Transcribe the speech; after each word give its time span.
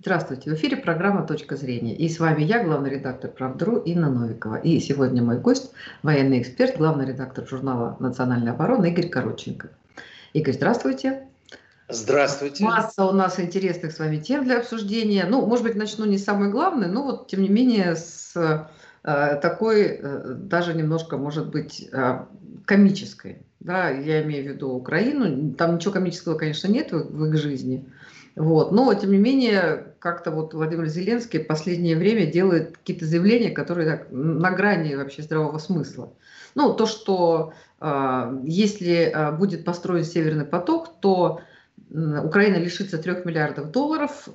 Здравствуйте, 0.00 0.48
в 0.50 0.54
эфире 0.54 0.76
программа 0.76 1.26
«Точка 1.26 1.56
зрения». 1.56 1.92
И 1.92 2.08
с 2.08 2.20
вами 2.20 2.44
я, 2.44 2.62
главный 2.62 2.88
редактор 2.88 3.32
«Правдру» 3.32 3.78
Инна 3.78 4.08
Новикова. 4.08 4.54
И 4.54 4.78
сегодня 4.78 5.24
мой 5.24 5.40
гость, 5.40 5.72
военный 6.04 6.40
эксперт, 6.40 6.76
главный 6.76 7.04
редактор 7.04 7.44
журнала 7.48 7.96
«Национальная 7.98 8.52
оборона» 8.52 8.84
Игорь 8.84 9.08
Коротченко. 9.08 9.70
Игорь, 10.34 10.54
здравствуйте. 10.54 11.26
Здравствуйте. 11.88 12.62
Масса 12.62 13.06
у 13.06 13.12
нас 13.12 13.40
интересных 13.40 13.90
с 13.90 13.98
вами 13.98 14.18
тем 14.18 14.44
для 14.44 14.58
обсуждения. 14.58 15.26
Ну, 15.28 15.44
может 15.44 15.64
быть, 15.64 15.74
начну 15.74 16.04
не 16.04 16.16
с 16.16 16.22
самой 16.22 16.52
главной, 16.52 16.86
но 16.86 17.02
вот, 17.02 17.26
тем 17.26 17.42
не 17.42 17.48
менее, 17.48 17.96
с 17.96 18.36
э, 19.02 19.40
такой, 19.42 19.98
э, 20.00 20.34
даже 20.36 20.74
немножко, 20.74 21.16
может 21.16 21.50
быть, 21.50 21.88
э, 21.90 22.20
комической. 22.66 23.42
Да, 23.58 23.90
я 23.90 24.22
имею 24.22 24.44
в 24.44 24.54
виду 24.54 24.70
Украину. 24.70 25.54
Там 25.54 25.74
ничего 25.74 25.92
комического, 25.92 26.38
конечно, 26.38 26.68
нет 26.68 26.92
в 26.92 27.24
их 27.24 27.36
жизни. 27.36 27.84
Вот. 28.38 28.70
Но, 28.70 28.94
тем 28.94 29.10
не 29.10 29.18
менее, 29.18 29.94
как-то 29.98 30.30
вот 30.30 30.54
Владимир 30.54 30.86
Зеленский 30.86 31.42
в 31.42 31.46
последнее 31.48 31.96
время 31.96 32.24
делает 32.24 32.78
какие-то 32.78 33.04
заявления, 33.04 33.50
которые 33.50 33.90
так, 33.90 34.06
на 34.10 34.52
грани 34.52 34.94
вообще 34.94 35.22
здравого 35.22 35.58
смысла. 35.58 36.12
Ну, 36.54 36.72
то, 36.72 36.86
что 36.86 37.52
э, 37.80 38.38
если 38.44 39.12
э, 39.12 39.32
будет 39.32 39.64
построен 39.64 40.04
Северный 40.04 40.44
поток, 40.44 41.00
то 41.00 41.40
э, 41.90 42.20
Украина 42.24 42.56
лишится 42.56 42.98
трех 42.98 43.24
миллиардов 43.24 43.72
долларов, 43.72 44.28
э, 44.28 44.30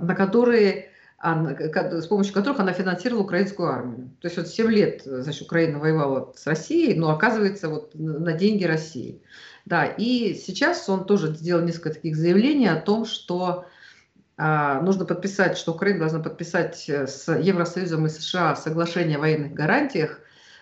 на 0.00 0.14
которые 0.14 0.90
с 1.18 2.06
помощью 2.08 2.34
которых 2.34 2.60
она 2.60 2.74
финансировала 2.74 3.22
украинскую 3.22 3.70
армию. 3.70 4.10
То 4.20 4.26
есть 4.26 4.36
вот 4.36 4.48
7 4.48 4.70
лет 4.70 5.02
значит, 5.04 5.42
Украина 5.42 5.78
воевала 5.78 6.32
с 6.36 6.46
Россией, 6.46 6.94
но 6.94 7.10
оказывается 7.10 7.70
вот 7.70 7.92
на 7.94 8.32
деньги 8.34 8.64
России. 8.64 9.22
Да, 9.66 9.84
и 9.84 10.34
сейчас 10.34 10.88
он 10.88 11.04
тоже 11.04 11.34
сделал 11.34 11.64
несколько 11.64 11.90
таких 11.90 12.16
заявлений 12.16 12.68
о 12.68 12.80
том, 12.80 13.04
что 13.04 13.66
а, 14.36 14.80
нужно 14.80 15.04
подписать, 15.04 15.58
что 15.58 15.72
Украина 15.72 15.98
должна 15.98 16.20
подписать 16.20 16.88
э, 16.88 17.08
с 17.08 17.32
Евросоюзом 17.32 18.06
и 18.06 18.08
США 18.08 18.54
соглашение 18.54 19.16
о 19.16 19.20
военных 19.20 19.54
гарантиях 19.54 20.20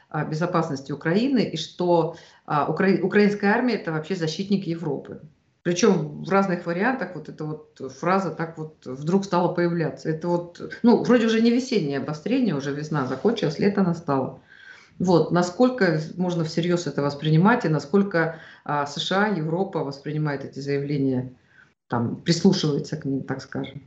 а, 0.08 0.24
безопасности 0.24 0.90
Украины, 0.90 1.40
и 1.40 1.58
что 1.58 2.16
а, 2.46 2.70
укра... 2.70 2.98
украинская 3.02 3.52
армия 3.52 3.74
это 3.74 3.92
вообще 3.92 4.14
защитник 4.14 4.66
Европы. 4.66 5.20
Причем 5.62 6.22
в 6.22 6.30
разных 6.30 6.64
вариантах 6.64 7.14
вот 7.14 7.28
эта 7.28 7.44
вот 7.44 7.80
фраза 7.98 8.30
так 8.30 8.56
вот 8.56 8.86
вдруг 8.86 9.24
стала 9.24 9.52
появляться. 9.52 10.08
Это 10.08 10.28
вот, 10.28 10.78
ну, 10.82 11.02
вроде 11.02 11.26
уже 11.26 11.42
не 11.42 11.50
весеннее 11.50 11.98
обострение, 11.98 12.54
уже 12.54 12.72
весна 12.72 13.06
закончилась, 13.06 13.58
лето 13.58 13.82
настало. 13.82 14.40
Вот, 14.98 15.32
насколько 15.32 16.00
можно 16.16 16.44
всерьез 16.44 16.86
это 16.86 17.02
воспринимать 17.02 17.64
и 17.64 17.68
насколько 17.68 18.40
а, 18.64 18.86
США, 18.86 19.28
Европа 19.28 19.80
воспринимает 19.80 20.44
эти 20.44 20.60
заявления, 20.60 21.34
там, 21.88 22.22
прислушивается 22.22 22.96
к 22.96 23.04
ним, 23.04 23.24
так 23.24 23.42
скажем. 23.42 23.86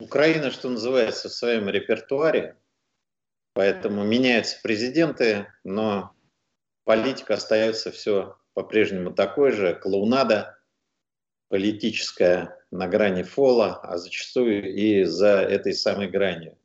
Украина, 0.00 0.50
что 0.50 0.68
называется, 0.68 1.28
в 1.28 1.32
своем 1.32 1.68
репертуаре, 1.68 2.56
поэтому 3.54 4.04
меняются 4.04 4.58
президенты, 4.62 5.46
но 5.64 6.12
политика 6.84 7.34
остается 7.34 7.90
все 7.92 8.36
по-прежнему 8.54 9.12
такой 9.12 9.52
же, 9.52 9.74
клоунада 9.74 10.58
политическая 11.48 12.58
на 12.70 12.88
грани 12.88 13.22
фола, 13.22 13.80
а 13.82 13.98
зачастую 13.98 14.74
и 14.74 15.04
за 15.04 15.40
этой 15.40 15.74
самой 15.74 16.08
гранью 16.08 16.57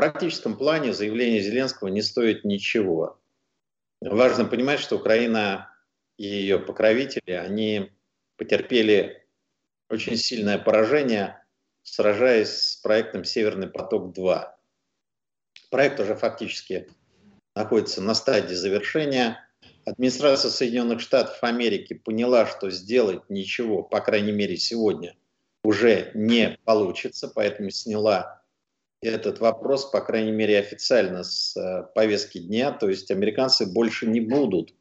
практическом 0.00 0.56
плане 0.56 0.94
заявление 0.94 1.42
Зеленского 1.42 1.88
не 1.88 2.00
стоит 2.00 2.42
ничего. 2.42 3.20
Важно 4.00 4.46
понимать, 4.46 4.80
что 4.80 4.96
Украина 4.96 5.70
и 6.16 6.24
ее 6.24 6.58
покровители, 6.58 7.32
они 7.32 7.90
потерпели 8.38 9.26
очень 9.90 10.16
сильное 10.16 10.56
поражение, 10.56 11.44
сражаясь 11.82 12.48
с 12.48 12.76
проектом 12.76 13.24
«Северный 13.24 13.66
поток-2». 13.66 14.46
Проект 15.68 16.00
уже 16.00 16.14
фактически 16.14 16.88
находится 17.54 18.00
на 18.00 18.14
стадии 18.14 18.54
завершения. 18.54 19.46
Администрация 19.84 20.50
Соединенных 20.50 21.02
Штатов 21.02 21.36
Америки 21.42 21.92
поняла, 21.92 22.46
что 22.46 22.70
сделать 22.70 23.28
ничего, 23.28 23.82
по 23.82 24.00
крайней 24.00 24.32
мере 24.32 24.56
сегодня, 24.56 25.14
уже 25.62 26.10
не 26.14 26.58
получится, 26.64 27.28
поэтому 27.28 27.68
сняла 27.68 28.39
этот 29.02 29.40
вопрос, 29.40 29.86
по 29.90 30.00
крайней 30.00 30.32
мере 30.32 30.58
официально, 30.58 31.24
с 31.24 31.56
э, 31.56 31.84
повестки 31.94 32.38
дня. 32.38 32.72
То 32.72 32.88
есть 32.88 33.10
американцы 33.10 33.66
больше 33.66 34.06
не 34.06 34.20
будут 34.20 34.74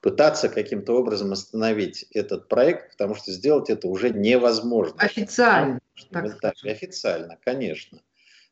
пытаться 0.00 0.48
каким-то 0.48 0.94
образом 0.94 1.32
остановить 1.32 2.06
этот 2.12 2.48
проект, 2.48 2.92
потому 2.92 3.14
что 3.14 3.32
сделать 3.32 3.70
это 3.70 3.88
уже 3.88 4.10
невозможно. 4.10 4.94
Официально. 4.98 5.80
Так 6.10 6.40
так, 6.40 6.54
официально, 6.64 7.38
конечно. 7.44 8.00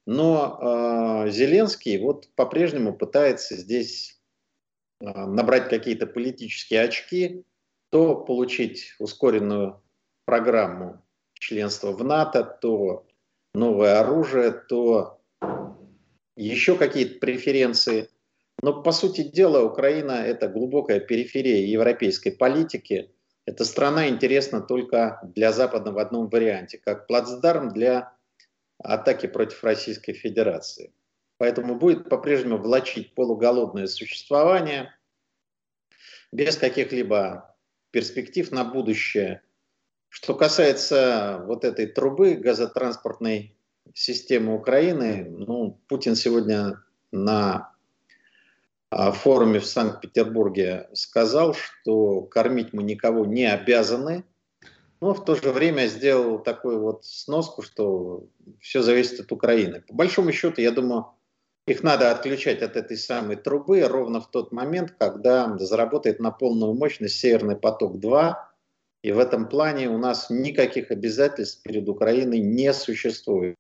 Но 0.06 1.24
э, 1.26 1.30
Зеленский 1.30 1.98
вот 1.98 2.28
по-прежнему 2.34 2.92
пытается 2.92 3.56
здесь 3.56 4.20
э, 5.00 5.06
набрать 5.06 5.70
какие-то 5.70 6.06
политические 6.06 6.82
очки, 6.82 7.44
то 7.90 8.16
получить 8.16 8.94
ускоренную 8.98 9.82
программу 10.26 11.02
членства 11.34 11.92
в 11.92 12.04
НАТО, 12.04 12.44
то 12.44 13.06
новое 13.54 14.00
оружие, 14.00 14.52
то 14.52 15.20
еще 16.36 16.76
какие-то 16.76 17.20
преференции. 17.20 18.10
Но, 18.62 18.82
по 18.82 18.92
сути 18.92 19.22
дела, 19.22 19.62
Украина– 19.64 20.12
это 20.26 20.48
глубокая 20.48 21.00
периферия 21.00 21.66
европейской 21.66 22.30
политики. 22.30 23.10
Эта 23.46 23.64
страна 23.64 24.08
интересна 24.08 24.60
только 24.60 25.20
для 25.22 25.52
Запада 25.52 25.92
в 25.92 25.98
одном 25.98 26.28
варианте, 26.28 26.78
как 26.78 27.06
плацдарм 27.06 27.70
для 27.70 28.12
атаки 28.78 29.26
против 29.26 29.62
Российской 29.62 30.12
Федерации. 30.12 30.92
Поэтому 31.36 31.76
будет 31.76 32.08
по-прежнему 32.08 32.58
влачить 32.58 33.14
полуголодное 33.14 33.86
существование 33.86 34.94
без 36.32 36.56
каких-либо 36.56 37.54
перспектив 37.90 38.50
на 38.50 38.64
будущее– 38.64 39.42
что 40.14 40.36
касается 40.36 41.42
вот 41.44 41.64
этой 41.64 41.86
трубы 41.86 42.34
газотранспортной 42.34 43.56
системы 43.94 44.54
Украины, 44.54 45.26
ну, 45.28 45.80
Путин 45.88 46.14
сегодня 46.14 46.80
на 47.10 47.72
а, 48.90 49.10
форуме 49.10 49.58
в 49.58 49.66
Санкт-Петербурге 49.66 50.88
сказал, 50.92 51.52
что 51.52 52.22
кормить 52.22 52.72
мы 52.72 52.84
никого 52.84 53.26
не 53.26 53.44
обязаны, 53.44 54.22
но 55.00 55.14
в 55.14 55.24
то 55.24 55.34
же 55.34 55.50
время 55.50 55.88
сделал 55.88 56.38
такую 56.38 56.80
вот 56.80 57.04
сноску, 57.04 57.62
что 57.62 58.28
все 58.60 58.82
зависит 58.82 59.18
от 59.18 59.32
Украины. 59.32 59.80
По 59.80 59.94
большому 59.94 60.30
счету, 60.30 60.60
я 60.60 60.70
думаю, 60.70 61.08
их 61.66 61.82
надо 61.82 62.12
отключать 62.12 62.62
от 62.62 62.76
этой 62.76 62.96
самой 62.96 63.34
трубы 63.34 63.80
ровно 63.80 64.20
в 64.20 64.30
тот 64.30 64.52
момент, 64.52 64.94
когда 64.96 65.58
заработает 65.58 66.20
на 66.20 66.30
полную 66.30 66.72
мощность 66.74 67.18
Северный 67.18 67.56
поток-2, 67.56 68.34
и 69.04 69.12
в 69.12 69.18
этом 69.18 69.50
плане 69.50 69.90
у 69.90 69.98
нас 69.98 70.30
никаких 70.30 70.90
обязательств 70.90 71.62
перед 71.62 71.86
Украиной 71.90 72.38
не 72.38 72.72
существует. 72.72 73.54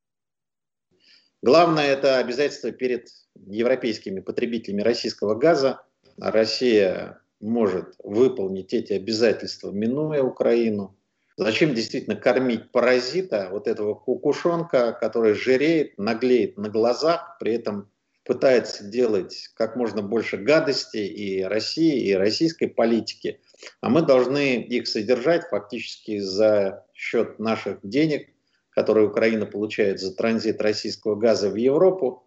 Главное 1.42 1.88
это 1.88 2.16
обязательство 2.16 2.72
перед 2.72 3.08
европейскими 3.34 4.20
потребителями 4.20 4.80
российского 4.80 5.34
газа. 5.34 5.82
Россия 6.16 7.20
может 7.40 7.94
выполнить 8.02 8.72
эти 8.72 8.94
обязательства, 8.94 9.70
минуя 9.70 10.22
Украину. 10.22 10.96
Зачем 11.36 11.74
действительно 11.74 12.16
кормить 12.16 12.72
паразита, 12.72 13.50
вот 13.52 13.68
этого 13.68 13.92
кукушонка, 13.92 14.92
который 14.92 15.34
жиреет, 15.34 15.98
наглеет 15.98 16.56
на 16.56 16.70
глазах, 16.70 17.36
при 17.38 17.52
этом 17.52 17.90
пытается 18.24 18.82
делать 18.82 19.50
как 19.56 19.76
можно 19.76 20.00
больше 20.00 20.38
гадостей 20.38 21.06
и 21.06 21.42
России, 21.42 22.08
и 22.08 22.14
российской 22.14 22.68
политики– 22.68 23.42
а 23.80 23.88
мы 23.88 24.02
должны 24.02 24.56
их 24.62 24.88
содержать 24.88 25.48
фактически 25.48 26.18
за 26.18 26.84
счет 26.94 27.38
наших 27.38 27.78
денег, 27.82 28.28
которые 28.70 29.08
Украина 29.08 29.46
получает 29.46 30.00
за 30.00 30.14
транзит 30.14 30.60
российского 30.60 31.14
газа 31.14 31.50
в 31.50 31.54
Европу. 31.54 32.26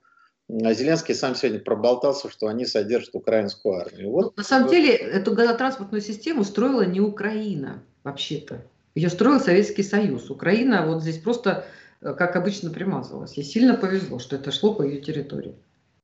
А 0.49 0.73
Зеленский 0.73 1.13
сам 1.13 1.35
сегодня 1.35 1.59
проболтался, 1.59 2.29
что 2.29 2.47
они 2.47 2.65
содержат 2.65 3.15
украинскую 3.15 3.75
армию. 3.75 4.11
Вот. 4.11 4.25
Ну, 4.25 4.33
на 4.37 4.43
самом 4.43 4.69
деле 4.69 4.93
эту 4.93 5.33
газотранспортную 5.33 6.01
систему 6.01 6.45
строила 6.45 6.83
не 6.83 7.01
Украина 7.01 7.83
вообще-то. 8.03 8.61
Ее 8.95 9.09
строил 9.09 9.41
Советский 9.41 9.83
Союз. 9.83 10.29
Украина 10.29 10.85
вот 10.87 11.01
здесь 11.01 11.17
просто, 11.17 11.65
э, 12.01 12.13
как 12.13 12.37
обычно, 12.37 12.69
примазалась. 12.69 13.33
Ей 13.33 13.43
сильно 13.43 13.75
повезло, 13.75 14.19
что 14.19 14.37
это 14.37 14.51
шло 14.51 14.73
по 14.73 14.83
ее 14.83 15.01
территории. 15.01 15.53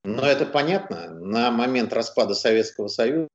Ну, 0.03 0.21
это 0.21 0.45
понятно. 0.45 1.09
На 1.09 1.50
момент 1.50 1.94
распада 1.94 2.33
Советского 2.33 2.89
Союза 2.89 3.30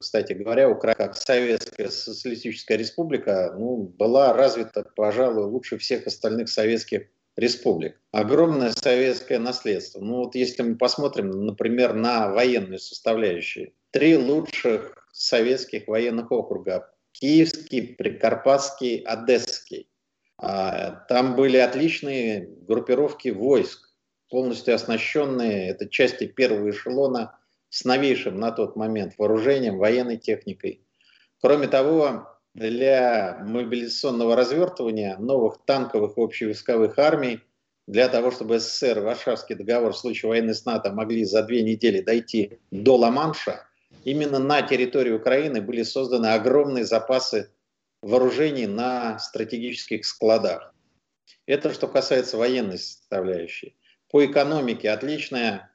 кстати 0.00 0.32
говоря, 0.32 0.68
Украина 0.68 0.96
как 0.96 1.16
Советская 1.16 1.88
Социалистическая 1.88 2.76
Республика 2.76 3.54
ну, 3.56 3.76
была 3.76 4.32
развита, 4.32 4.84
пожалуй, 4.96 5.44
лучше 5.44 5.78
всех 5.78 6.06
остальных 6.06 6.48
советских 6.48 7.08
республик. 7.36 8.00
Огромное 8.10 8.72
советское 8.72 9.38
наследство. 9.38 10.00
Ну 10.00 10.24
вот 10.24 10.34
если 10.34 10.62
мы 10.62 10.76
посмотрим, 10.76 11.46
например, 11.46 11.94
на 11.94 12.28
военную 12.30 12.78
составляющую. 12.78 13.72
Три 13.90 14.16
лучших 14.16 14.94
советских 15.12 15.86
военных 15.88 16.32
округа. 16.32 16.92
Киевский, 17.12 17.94
Прикарпатский, 17.94 18.98
Одесский. 18.98 19.88
А, 20.38 21.04
там 21.08 21.36
были 21.36 21.58
отличные 21.58 22.48
группировки 22.66 23.28
войск, 23.28 23.90
полностью 24.30 24.74
оснащенные, 24.74 25.68
это 25.68 25.88
части 25.88 26.26
первого 26.26 26.70
эшелона 26.70 27.36
с 27.70 27.84
новейшим 27.84 28.38
на 28.38 28.52
тот 28.52 28.76
момент 28.76 29.14
вооружением, 29.16 29.78
военной 29.78 30.18
техникой. 30.18 30.84
Кроме 31.40 31.68
того, 31.68 32.28
для 32.54 33.38
мобилизационного 33.46 34.36
развертывания 34.36 35.16
новых 35.16 35.64
танковых 35.64 36.18
и 36.18 36.20
общевойсковых 36.20 36.98
армий, 36.98 37.40
для 37.86 38.08
того, 38.08 38.30
чтобы 38.30 38.60
СССР, 38.60 39.00
Варшавский 39.00 39.54
договор 39.54 39.92
в 39.92 39.98
случае 39.98 40.28
войны 40.28 40.54
с 40.54 40.64
НАТО 40.64 40.92
могли 40.92 41.24
за 41.24 41.42
две 41.42 41.62
недели 41.62 42.00
дойти 42.00 42.58
до 42.70 42.96
Ла-Манша, 42.96 43.66
именно 44.04 44.38
на 44.38 44.62
территории 44.62 45.12
Украины 45.12 45.60
были 45.60 45.82
созданы 45.82 46.26
огромные 46.26 46.84
запасы 46.84 47.50
вооружений 48.02 48.66
на 48.66 49.18
стратегических 49.18 50.04
складах. 50.06 50.74
Это 51.46 51.72
что 51.72 51.88
касается 51.88 52.36
военной 52.36 52.78
составляющей. 52.78 53.76
По 54.10 54.24
экономике 54.24 54.90
отличная 54.90 55.69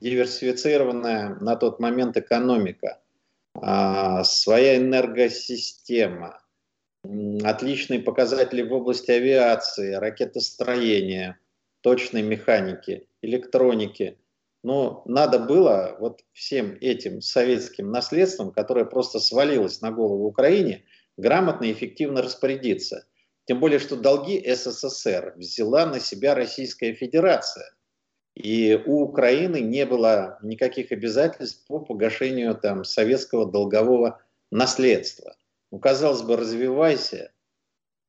диверсифицированная 0.00 1.36
на 1.40 1.56
тот 1.56 1.80
момент 1.80 2.16
экономика, 2.16 3.00
а, 3.54 4.24
своя 4.24 4.76
энергосистема, 4.78 6.40
отличные 7.42 8.00
показатели 8.00 8.62
в 8.62 8.72
области 8.72 9.10
авиации, 9.10 9.94
ракетостроения, 9.94 11.38
точной 11.80 12.22
механики, 12.22 13.08
электроники. 13.22 14.18
Но 14.62 15.02
надо 15.06 15.38
было 15.38 15.96
вот 15.98 16.20
всем 16.32 16.76
этим 16.80 17.22
советским 17.22 17.90
наследством, 17.90 18.52
которое 18.52 18.84
просто 18.84 19.18
свалилось 19.18 19.80
на 19.80 19.90
голову 19.90 20.26
Украине, 20.26 20.84
грамотно 21.16 21.64
и 21.64 21.72
эффективно 21.72 22.22
распорядиться. 22.22 23.06
Тем 23.46 23.58
более, 23.58 23.78
что 23.78 23.96
долги 23.96 24.38
СССР 24.46 25.34
взяла 25.36 25.86
на 25.86 25.98
себя 25.98 26.34
Российская 26.34 26.92
Федерация. 26.92 27.74
И 28.34 28.80
у 28.86 29.02
Украины 29.02 29.60
не 29.60 29.84
было 29.84 30.38
никаких 30.42 30.92
обязательств 30.92 31.66
по 31.66 31.80
погашению 31.80 32.54
там, 32.54 32.84
советского 32.84 33.50
долгового 33.50 34.22
наследства. 34.50 35.36
Ну, 35.70 35.78
казалось 35.78 36.22
бы, 36.22 36.36
развивайся, 36.36 37.32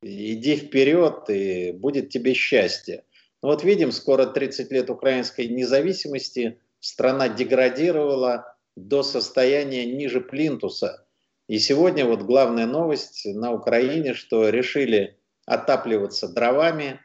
иди 0.02 0.56
вперед, 0.56 1.30
и 1.30 1.72
будет 1.72 2.10
тебе 2.10 2.34
счастье. 2.34 3.04
Но 3.42 3.50
вот 3.50 3.64
видим, 3.64 3.92
скоро 3.92 4.26
30 4.26 4.72
лет 4.72 4.90
украинской 4.90 5.48
независимости, 5.48 6.60
страна 6.80 7.28
деградировала 7.30 8.56
до 8.76 9.04
состояния 9.04 9.86
ниже 9.86 10.22
плинтуса– 10.22 11.06
и 11.52 11.60
сегодня 11.60 12.06
вот 12.06 12.22
главная 12.22 12.66
новость 12.66 13.26
на 13.26 13.52
Украине, 13.52 14.14
что 14.14 14.48
решили 14.48 15.18
отапливаться 15.46 16.30
дровами. 16.30 17.02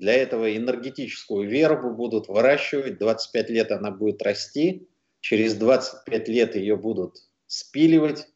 Для 0.00 0.14
этого 0.14 0.56
энергетическую 0.56 1.46
вербу 1.46 1.90
будут 1.90 2.28
выращивать. 2.28 2.98
25 2.98 3.50
лет 3.50 3.70
она 3.70 3.90
будет 3.90 4.22
расти. 4.22 4.88
Через 5.20 5.54
25 5.56 6.28
лет 6.28 6.56
ее 6.56 6.76
будут 6.76 7.18
спиливать, 7.46 8.26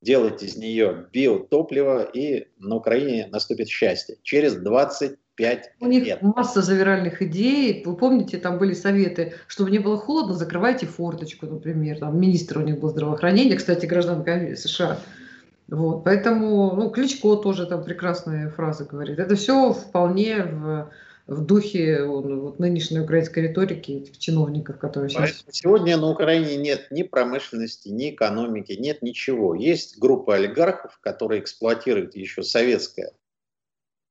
делать 0.00 0.44
из 0.44 0.56
нее 0.56 1.08
биотопливо, 1.12 2.04
и 2.04 2.46
на 2.58 2.76
Украине 2.76 3.26
наступит 3.32 3.68
счастье. 3.68 4.18
Через 4.22 4.54
20 4.54 5.18
5 5.34 5.72
У 5.80 5.86
них 5.86 6.04
лет. 6.04 6.22
масса 6.22 6.62
завиральных 6.62 7.22
идей. 7.22 7.82
Вы 7.84 7.96
помните, 7.96 8.36
там 8.38 8.58
были 8.58 8.74
советы, 8.74 9.32
чтобы 9.48 9.70
не 9.70 9.78
было 9.78 9.96
холодно, 9.96 10.34
закрывайте 10.34 10.86
форточку, 10.86 11.46
например. 11.46 11.98
Там 11.98 12.20
министр 12.20 12.58
у 12.58 12.62
них 12.62 12.78
был 12.78 12.90
здравоохранения, 12.90 13.56
кстати, 13.56 13.86
гражданка 13.86 14.54
США. 14.54 15.00
Вот, 15.70 16.02
поэтому, 16.02 16.74
ну, 16.74 16.90
Кличко 16.90 17.36
тоже 17.36 17.64
там 17.64 17.84
прекрасные 17.84 18.50
фразы 18.50 18.84
говорит. 18.84 19.20
Это 19.20 19.36
все 19.36 19.72
вполне 19.72 20.42
в, 20.42 20.90
в 21.28 21.46
духе 21.46 22.02
вот, 22.04 22.58
нынешней 22.58 22.98
украинской 22.98 23.44
риторики 23.44 23.92
этих 23.92 24.18
чиновников, 24.18 24.80
которые 24.80 25.10
сейчас... 25.10 25.44
Сегодня 25.52 25.96
на 25.96 26.08
Украине 26.08 26.56
нет 26.56 26.88
ни 26.90 27.04
промышленности, 27.04 27.88
ни 27.88 28.10
экономики, 28.10 28.72
нет 28.72 29.00
ничего. 29.02 29.54
Есть 29.54 29.96
группа 30.00 30.34
олигархов, 30.34 30.98
которые 31.00 31.40
эксплуатируют 31.40 32.16
еще 32.16 32.42
советское 32.42 33.12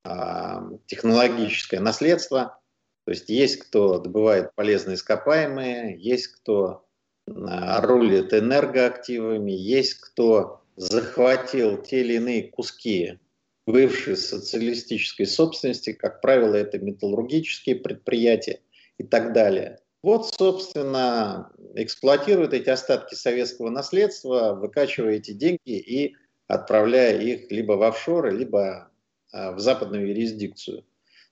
а, 0.05 0.63
технологическое 0.85 1.81
наследство. 1.81 2.57
То 3.05 3.11
есть 3.11 3.27
есть 3.27 3.57
кто 3.57 3.99
добывает 3.99 4.55
полезные 4.55 4.95
ископаемые, 4.95 5.97
есть 5.99 6.27
кто 6.27 6.85
а, 7.27 7.81
рулит 7.81 8.33
энергоактивами, 8.33 9.51
есть 9.51 9.95
кто 9.95 10.58
захватил 10.79 11.81
те 11.81 11.99
или 11.99 12.13
иные 12.13 12.43
куски 12.43 13.19
бывшей 13.67 14.15
социалистической 14.15 15.27
собственности, 15.27 15.91
как 15.91 16.21
правило, 16.21 16.55
это 16.55 16.79
металлургические 16.79 17.75
предприятия 17.75 18.61
и 18.97 19.03
так 19.03 19.33
далее. 19.33 19.79
Вот, 20.01 20.33
собственно, 20.33 21.51
эксплуатируют 21.75 22.53
эти 22.53 22.69
остатки 22.69 23.13
советского 23.15 23.69
наследства, 23.69 24.53
выкачивая 24.53 25.15
эти 25.15 25.31
деньги 25.31 25.59
и 25.65 26.15
отправляя 26.47 27.19
их 27.19 27.51
либо 27.51 27.73
в 27.73 27.83
офшоры, 27.83 28.31
либо 28.31 28.89
а, 29.33 29.51
в 29.51 29.59
западную 29.59 30.07
юрисдикцию. 30.07 30.85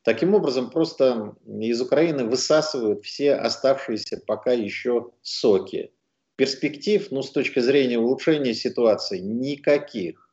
Таким 0.03 0.35
образом, 0.35 0.69
просто 0.69 1.35
из 1.47 1.81
Украины 1.81 2.25
высасывают 2.25 3.05
все 3.05 3.35
оставшиеся 3.35 4.21
пока 4.27 4.51
еще 4.51 5.11
соки. 5.21 5.91
Перспектив, 6.37 7.07
ну, 7.11 7.23
с 7.23 7.31
точки 7.31 7.59
зрения 7.59 7.97
улучшения 7.97 8.53
ситуации, 8.53 9.17
никаких. 9.17 10.31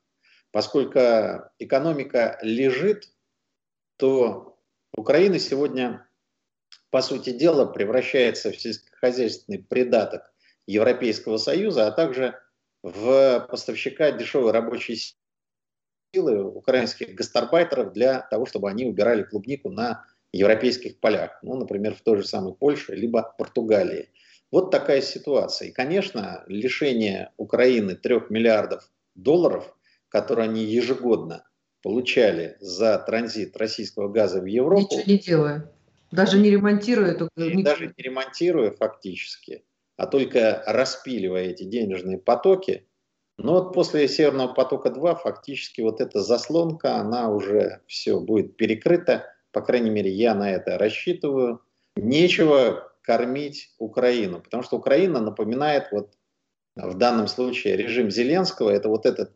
Поскольку 0.53 1.01
экономика 1.59 2.39
лежит, 2.43 3.09
то 3.97 4.59
Украина 4.97 5.39
сегодня, 5.39 6.07
по 6.91 7.01
сути 7.01 7.31
дела, 7.31 7.65
превращается 7.65 8.53
в 8.53 8.61
сельскохозяйственный 8.61 9.65
придаток 9.65 10.33
Европейского 10.67 11.39
Союза, 11.39 11.87
а 11.87 11.91
также 11.91 12.39
в 12.83 13.49
поставщика 13.51 14.13
дешевой 14.13 14.53
рабочей 14.53 15.17
силы 16.15 16.45
украинских 16.45 17.15
гастарбайтеров 17.15 17.95
для 17.95 18.21
того, 18.21 18.45
чтобы 18.45 18.69
они 18.69 18.85
убирали 18.85 19.23
клубнику 19.23 19.71
на 19.71 20.05
европейских 20.33 21.01
полях, 21.01 21.39
ну, 21.43 21.57
например, 21.57 21.95
в 21.95 22.03
той 22.03 22.19
же 22.19 22.25
самой 22.27 22.55
Польше, 22.55 22.95
либо 22.95 23.35
Португалии. 23.39 24.11
Вот 24.55 24.71
такая 24.71 25.01
ситуация. 25.01 25.71
И, 25.71 25.73
конечно, 25.73 26.45
лишение 26.47 27.33
Украины 27.39 27.97
трех 27.97 28.31
миллиардов 28.31 28.89
долларов, 29.17 29.77
которые 30.09 30.45
они 30.45 30.63
ежегодно 30.63 31.45
получали 31.83 32.57
за 32.61 32.99
транзит 33.01 33.57
российского 33.57 34.07
газа 34.07 34.41
в 34.41 34.45
Европу. 34.45 34.95
Ничего 34.95 35.03
не 35.07 35.19
делая. 35.19 35.73
Даже 36.13 36.39
не 36.39 36.51
ремонтируя. 36.51 37.17
Только... 37.17 37.33
Даже 37.65 37.87
не 37.89 38.01
ремонтируя 38.01 38.71
фактически, 38.71 39.65
а 39.97 40.07
только 40.07 40.63
распиливая 40.69 41.47
эти 41.47 41.65
денежные 41.65 42.19
потоки, 42.19 42.87
но 43.37 43.55
вот 43.55 43.75
после 43.75 44.07
Северного 44.07 44.55
потока-2 44.55 45.17
фактически 45.21 45.81
вот 45.81 46.01
эта 46.01 46.23
заслонка, 46.23 46.95
она 46.95 47.29
уже 47.29 47.81
все 47.89 48.21
будет 48.21 48.57
перекрыта. 48.57 49.27
По 49.51 49.63
крайней 49.63 49.91
мере, 49.91 50.13
я 50.13 50.33
на 50.33 50.49
это 50.49 50.79
рассчитываю. 50.79 51.61
Нечего 51.97 52.94
кормить 53.05 53.75
Украину, 53.79 54.41
потому 54.41 54.63
что 54.63 54.77
Украина 54.77 55.21
напоминает 55.21 55.89
вот 55.93 56.17
в 56.75 56.95
данном 56.95 57.29
случае 57.29 57.77
режим 57.77 58.11
Зеленского. 58.11 58.71
Это 58.71 58.89
вот 58.89 59.07
этот 59.07 59.33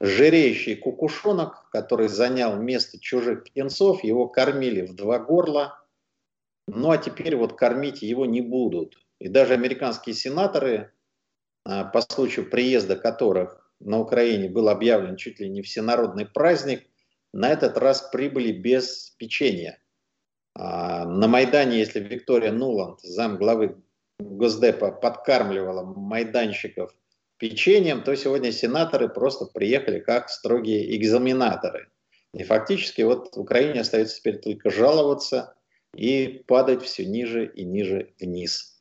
жиреющий 0.00 0.76
кукушонок, 0.76 1.68
который 1.70 2.08
занял 2.08 2.56
место 2.56 2.98
чужих 2.98 3.44
птенцов, 3.44 4.04
его 4.04 4.28
кормили 4.28 4.82
в 4.82 4.94
два 4.94 5.18
горла, 5.18 5.78
ну 6.66 6.90
а 6.90 6.98
теперь 6.98 7.36
вот 7.36 7.54
кормить 7.54 8.02
его 8.02 8.24
не 8.24 8.40
будут. 8.40 8.96
И 9.18 9.28
даже 9.28 9.54
американские 9.54 10.14
сенаторы 10.14 10.92
а, 11.64 11.84
по 11.84 12.00
случаю 12.00 12.48
приезда 12.48 12.96
которых 12.96 13.72
на 13.80 13.98
Украине 13.98 14.48
был 14.48 14.68
объявлен 14.68 15.16
чуть 15.16 15.40
ли 15.40 15.48
не 15.48 15.62
всенародный 15.62 16.26
праздник, 16.26 16.86
на 17.32 17.50
этот 17.50 17.76
раз 17.78 18.02
прибыли 18.12 18.52
без 18.52 19.10
печенья. 19.18 19.78
А, 20.56 21.04
на 21.04 21.28
Майдане, 21.28 21.78
если 21.78 22.00
Виктория 22.00 22.52
Нуланд, 22.52 23.00
зам 23.00 23.36
главы 23.36 23.76
Госдепа, 24.18 24.92
подкармливала 24.92 25.84
майданщиков 25.84 26.94
печеньем, 27.38 28.02
то 28.02 28.14
сегодня 28.14 28.52
сенаторы 28.52 29.08
просто 29.08 29.46
приехали 29.46 29.98
как 29.98 30.28
строгие 30.28 30.96
экзаменаторы. 30.96 31.88
И 32.32 32.42
фактически 32.44 33.02
вот 33.02 33.36
Украине 33.36 33.80
остается 33.80 34.16
теперь 34.16 34.38
только 34.38 34.70
жаловаться 34.70 35.54
и 35.94 36.44
падать 36.46 36.82
все 36.82 37.04
ниже 37.04 37.46
и 37.46 37.64
ниже 37.64 38.12
вниз. 38.20 38.80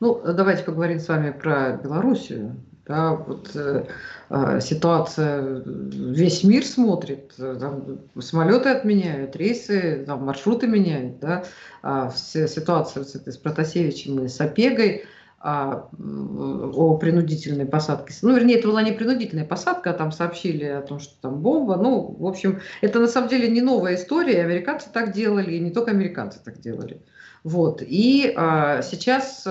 Ну, 0.00 0.20
давайте 0.22 0.64
поговорим 0.64 0.98
с 0.98 1.08
вами 1.08 1.30
про 1.30 1.76
Белоруссию. 1.76 2.56
Да, 2.86 3.14
вот 3.14 3.50
э, 3.54 3.86
э, 4.28 4.60
ситуация, 4.60 5.62
весь 5.64 6.44
мир 6.44 6.66
смотрит, 6.66 7.32
там, 7.36 8.00
самолеты 8.20 8.68
отменяют, 8.68 9.36
рейсы, 9.36 10.04
там, 10.06 10.24
маршруты 10.24 10.66
меняют, 10.66 11.18
да, 11.18 11.44
а 11.82 12.10
вся 12.10 12.46
ситуация 12.46 13.04
с, 13.04 13.14
этой, 13.14 13.32
с 13.32 13.38
Протасевичем 13.38 14.24
и 14.24 14.28
с 14.28 14.38
Опегой. 14.40 15.06
а, 15.46 15.88
о 15.98 16.96
принудительной 16.96 17.66
посадке. 17.66 18.14
Ну, 18.22 18.34
вернее, 18.34 18.58
это 18.58 18.68
была 18.68 18.82
не 18.82 18.92
принудительная 18.92 19.44
посадка, 19.44 19.90
а 19.90 19.92
там 19.92 20.10
сообщили 20.10 20.64
о 20.64 20.80
том, 20.80 20.98
что 21.00 21.20
там 21.20 21.42
бомба. 21.42 21.76
Ну, 21.76 22.16
в 22.18 22.26
общем, 22.26 22.60
это 22.80 22.98
на 22.98 23.08
самом 23.08 23.28
деле 23.28 23.48
не 23.48 23.60
новая 23.60 23.96
история. 23.96 24.42
Американцы 24.42 24.88
так 24.90 25.12
делали, 25.12 25.52
и 25.52 25.60
не 25.60 25.70
только 25.70 25.90
американцы 25.90 26.38
так 26.42 26.60
делали. 26.60 27.02
Вот. 27.44 27.82
И 27.82 28.32
а, 28.34 28.80
сейчас 28.80 29.46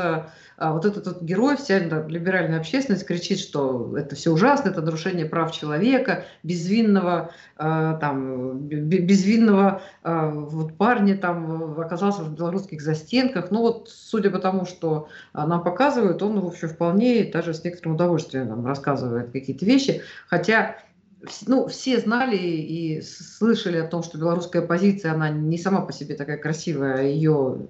а, 0.63 0.71
вот 0.71 0.85
этот 0.85 1.05
вот 1.05 1.21
герой, 1.21 1.57
вся 1.57 1.77
либеральная 1.77 2.57
общественность 2.57 3.05
кричит, 3.05 3.39
что 3.39 3.97
это 3.97 4.15
все 4.15 4.31
ужасно, 4.31 4.69
это 4.69 4.81
нарушение 4.81 5.25
прав 5.25 5.51
человека, 5.51 6.23
безвинного, 6.41 7.31
э, 7.57 7.97
там, 7.99 8.59
безвинного 8.59 9.81
э, 10.05 10.29
вот 10.33 10.77
парня 10.77 11.17
там 11.17 11.77
оказался 11.77 12.23
в 12.23 12.33
белорусских 12.33 12.81
застенках. 12.81 13.51
Ну 13.51 13.59
вот, 13.59 13.89
судя 13.89 14.31
по 14.31 14.39
тому, 14.39 14.65
что 14.65 15.09
нам 15.33 15.61
показывают, 15.61 16.23
он, 16.23 16.39
в 16.39 16.47
общем, 16.47 16.69
вполне 16.69 17.25
даже 17.25 17.53
с 17.53 17.61
некоторым 17.65 17.95
удовольствием 17.95 18.47
нам 18.47 18.65
рассказывает 18.65 19.31
какие-то 19.31 19.65
вещи. 19.65 20.01
Хотя 20.29 20.77
ну, 21.47 21.67
все 21.67 21.99
знали 21.99 22.35
и 22.35 23.01
слышали 23.01 23.77
о 23.77 23.87
том, 23.87 24.03
что 24.03 24.17
белорусская 24.17 24.59
оппозиция, 24.59 25.13
она 25.13 25.29
не 25.29 25.57
сама 25.57 25.81
по 25.81 25.93
себе 25.93 26.15
такая 26.15 26.37
красивая, 26.37 26.95
а 26.95 27.01
ее 27.01 27.67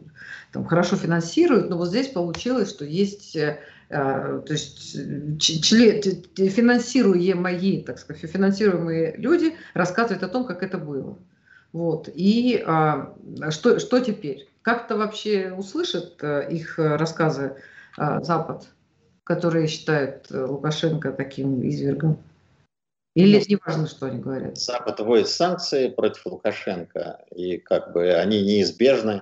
там, 0.51 0.65
хорошо 0.65 0.95
финансируют, 0.95 1.69
но 1.69 1.77
вот 1.77 1.89
здесь 1.89 2.07
получилось, 2.07 2.69
что 2.69 2.85
есть 2.85 3.35
э, 3.35 3.59
э 3.89 4.41
то 4.45 4.53
есть 4.53 4.93
член, 5.39 6.01
финансируемые, 6.35 7.83
так 7.83 7.99
сказать, 7.99 8.29
финансируемые 8.29 9.15
люди 9.17 9.55
рассказывают 9.73 10.23
о 10.23 10.29
том, 10.29 10.45
как 10.45 10.63
это 10.63 10.77
было. 10.77 11.17
Вот. 11.73 12.09
И 12.13 12.63
а, 12.65 13.15
что, 13.49 13.79
что 13.79 13.99
теперь? 13.99 14.47
Как-то 14.61 14.95
вообще 14.95 15.51
услышат 15.51 16.17
а, 16.21 16.41
их 16.41 16.77
рассказы 16.77 17.55
а, 17.97 18.21
Запад, 18.21 18.67
которые 19.23 19.67
считают 19.67 20.27
Лукашенко 20.29 21.11
таким 21.11 21.67
извергом? 21.67 22.19
Или 23.15 23.37
ну, 23.37 23.45
не 23.47 23.55
важно, 23.63 23.87
что 23.87 24.07
они 24.07 24.19
говорят? 24.19 24.57
Запад 24.57 24.99
вводит 24.99 25.29
санкции 25.29 25.89
против 25.89 26.25
Лукашенко, 26.25 27.23
и 27.31 27.57
как 27.57 27.93
бы 27.93 28.11
они 28.13 28.41
неизбежны. 28.41 29.21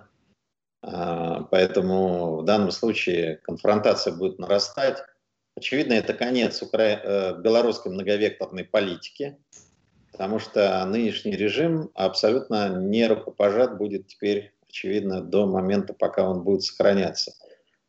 А, 0.81 1.43
поэтому 1.51 2.37
в 2.37 2.45
данном 2.45 2.71
случае 2.71 3.37
конфронтация 3.43 4.13
будет 4.13 4.39
нарастать. 4.39 5.03
Очевидно, 5.57 5.93
это 5.93 6.13
конец 6.13 6.61
укра... 6.61 6.81
Э, 6.81 7.41
белорусской 7.41 7.91
многовекторной 7.91 8.63
политики, 8.63 9.37
потому 10.11 10.39
что 10.39 10.83
нынешний 10.85 11.35
режим 11.35 11.91
абсолютно 11.93 12.69
не 12.69 13.05
рукопожат 13.07 13.77
будет 13.77 14.07
теперь, 14.07 14.53
очевидно, 14.69 15.21
до 15.21 15.45
момента, 15.45 15.93
пока 15.93 16.27
он 16.27 16.43
будет 16.43 16.63
сохраняться. 16.63 17.33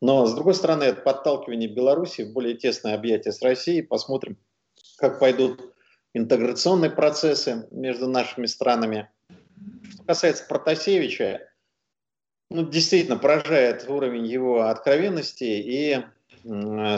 Но, 0.00 0.26
с 0.26 0.34
другой 0.34 0.54
стороны, 0.54 0.82
это 0.82 1.00
подталкивание 1.00 1.68
Беларуси 1.68 2.22
в 2.22 2.32
более 2.32 2.56
тесное 2.56 2.94
объятие 2.94 3.30
с 3.30 3.40
Россией. 3.40 3.82
Посмотрим, 3.82 4.36
как 4.98 5.20
пойдут 5.20 5.72
интеграционные 6.14 6.90
процессы 6.90 7.66
между 7.70 8.08
нашими 8.08 8.46
странами. 8.46 9.08
Что 9.92 10.04
касается 10.04 10.44
Протасевича, 10.46 11.48
ну, 12.50 12.68
действительно 12.68 13.16
поражает 13.16 13.88
уровень 13.88 14.26
его 14.26 14.62
откровенности 14.62 15.44
и, 15.44 16.04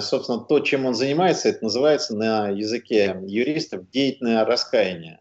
собственно, 0.00 0.40
то, 0.40 0.60
чем 0.60 0.84
он 0.86 0.94
занимается, 0.94 1.48
это 1.48 1.64
называется 1.64 2.16
на 2.16 2.48
языке 2.48 3.20
юристов 3.26 3.88
деятельное 3.90 4.44
раскаяние. 4.44 5.20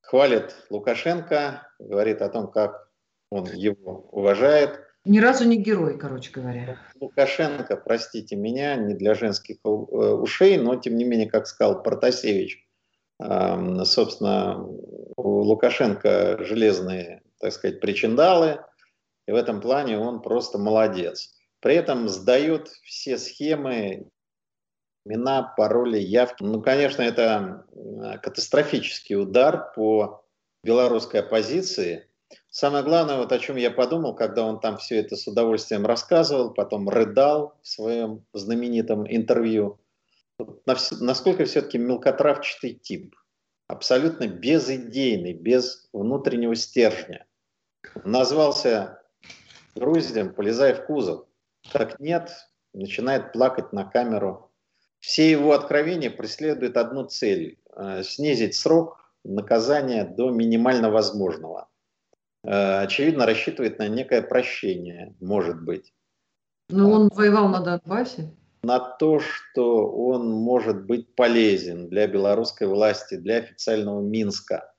Хвалит 0.00 0.54
Лукашенко, 0.70 1.68
говорит 1.78 2.22
о 2.22 2.28
том, 2.28 2.50
как 2.50 2.88
он 3.30 3.46
его 3.52 4.08
уважает. 4.12 4.80
Ни 5.04 5.18
разу 5.18 5.44
не 5.48 5.56
герой, 5.56 5.98
короче 5.98 6.30
говоря. 6.30 6.78
Лукашенко, 7.00 7.76
простите 7.76 8.36
меня, 8.36 8.76
не 8.76 8.94
для 8.94 9.14
женских 9.14 9.56
э, 9.64 9.68
ушей, 9.68 10.58
но 10.58 10.76
тем 10.76 10.96
не 10.96 11.04
менее, 11.04 11.28
как 11.28 11.48
сказал 11.48 11.82
Протасевич, 11.82 12.64
собственно, 13.18 14.64
у 15.16 15.40
Лукашенко 15.42 16.44
железные, 16.44 17.22
так 17.38 17.52
сказать, 17.52 17.80
причиндалы, 17.80 18.60
и 19.26 19.32
в 19.32 19.34
этом 19.34 19.60
плане 19.60 19.98
он 19.98 20.22
просто 20.22 20.58
молодец. 20.58 21.34
При 21.60 21.74
этом 21.74 22.08
сдает 22.08 22.68
все 22.82 23.18
схемы, 23.18 24.08
имена, 25.04 25.42
пароли, 25.56 25.98
явки. 25.98 26.42
Ну, 26.42 26.60
конечно, 26.60 27.02
это 27.02 27.64
катастрофический 28.22 29.16
удар 29.16 29.72
по 29.74 30.24
белорусской 30.64 31.20
оппозиции. 31.20 32.08
Самое 32.50 32.84
главное, 32.84 33.18
вот 33.18 33.32
о 33.32 33.38
чем 33.38 33.56
я 33.56 33.70
подумал, 33.70 34.14
когда 34.14 34.44
он 34.44 34.60
там 34.60 34.76
все 34.78 34.98
это 35.00 35.16
с 35.16 35.26
удовольствием 35.26 35.86
рассказывал, 35.86 36.52
потом 36.52 36.88
рыдал 36.88 37.54
в 37.62 37.68
своем 37.68 38.24
знаменитом 38.32 39.06
интервью, 39.06 39.78
насколько 41.00 41.44
все-таки 41.44 41.78
мелкотравчатый 41.78 42.74
тип, 42.74 43.14
абсолютно 43.66 44.26
безидейный, 44.26 45.32
без 45.32 45.88
внутреннего 45.92 46.54
стержня. 46.54 47.26
Назвался 48.04 49.02
груздем, 49.74 50.34
полезая 50.34 50.74
в 50.74 50.86
кузов. 50.86 51.26
Так 51.72 51.98
нет, 52.00 52.30
начинает 52.72 53.32
плакать 53.32 53.72
на 53.72 53.84
камеру. 53.84 54.50
Все 54.98 55.30
его 55.30 55.52
откровения 55.52 56.10
преследуют 56.10 56.76
одну 56.76 57.04
цель 57.04 57.58
снизить 58.02 58.54
срок 58.54 59.02
наказания 59.24 60.04
до 60.04 60.30
минимально 60.30 60.90
возможного. 60.90 61.68
Э, 62.44 62.82
очевидно, 62.82 63.26
рассчитывает 63.26 63.78
на 63.78 63.88
некое 63.88 64.22
прощение, 64.22 65.14
может 65.20 65.62
быть. 65.62 65.94
Но 66.68 66.90
он 66.90 67.08
воевал 67.08 67.48
на 67.48 67.60
Донбассе? 67.60 68.34
На 68.62 68.78
то, 68.78 69.18
что 69.18 69.90
он 69.90 70.30
может 70.30 70.84
быть 70.86 71.14
полезен 71.14 71.88
для 71.88 72.06
белорусской 72.06 72.66
власти, 72.66 73.16
для 73.16 73.38
официального 73.38 74.00
Минска. 74.00 74.72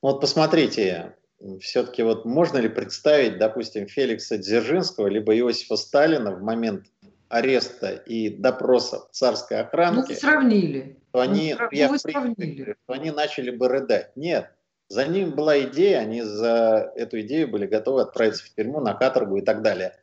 Вот 0.00 0.20
посмотрите, 0.20 1.14
все-таки 1.60 2.02
вот 2.02 2.24
можно 2.24 2.58
ли 2.58 2.68
представить, 2.68 3.38
допустим, 3.38 3.86
Феликса 3.86 4.38
Дзержинского 4.38 5.08
либо 5.08 5.36
Иосифа 5.36 5.76
Сталина 5.76 6.34
в 6.34 6.42
момент 6.42 6.86
ареста 7.28 7.90
и 7.90 8.30
допроса 8.30 9.08
царской 9.12 9.60
охранки? 9.60 10.12
Ну, 10.12 10.16
сравнили. 10.16 10.96
То 11.12 11.20
они, 11.20 11.54
ну, 11.58 11.68
я 11.70 11.88
вы 11.88 11.98
сравнили. 11.98 12.76
Что 12.84 12.94
они 12.94 13.10
начали 13.10 13.50
бы 13.50 13.68
рыдать. 13.68 14.16
Нет, 14.16 14.50
за 14.88 15.06
ним 15.06 15.32
была 15.32 15.60
идея, 15.60 15.98
они 15.98 16.22
за 16.22 16.92
эту 16.96 17.20
идею 17.20 17.48
были 17.48 17.66
готовы 17.66 18.02
отправиться 18.02 18.44
в 18.44 18.54
тюрьму, 18.54 18.80
на 18.80 18.94
каторгу 18.94 19.36
и 19.36 19.42
так 19.42 19.60
далее. 19.60 19.94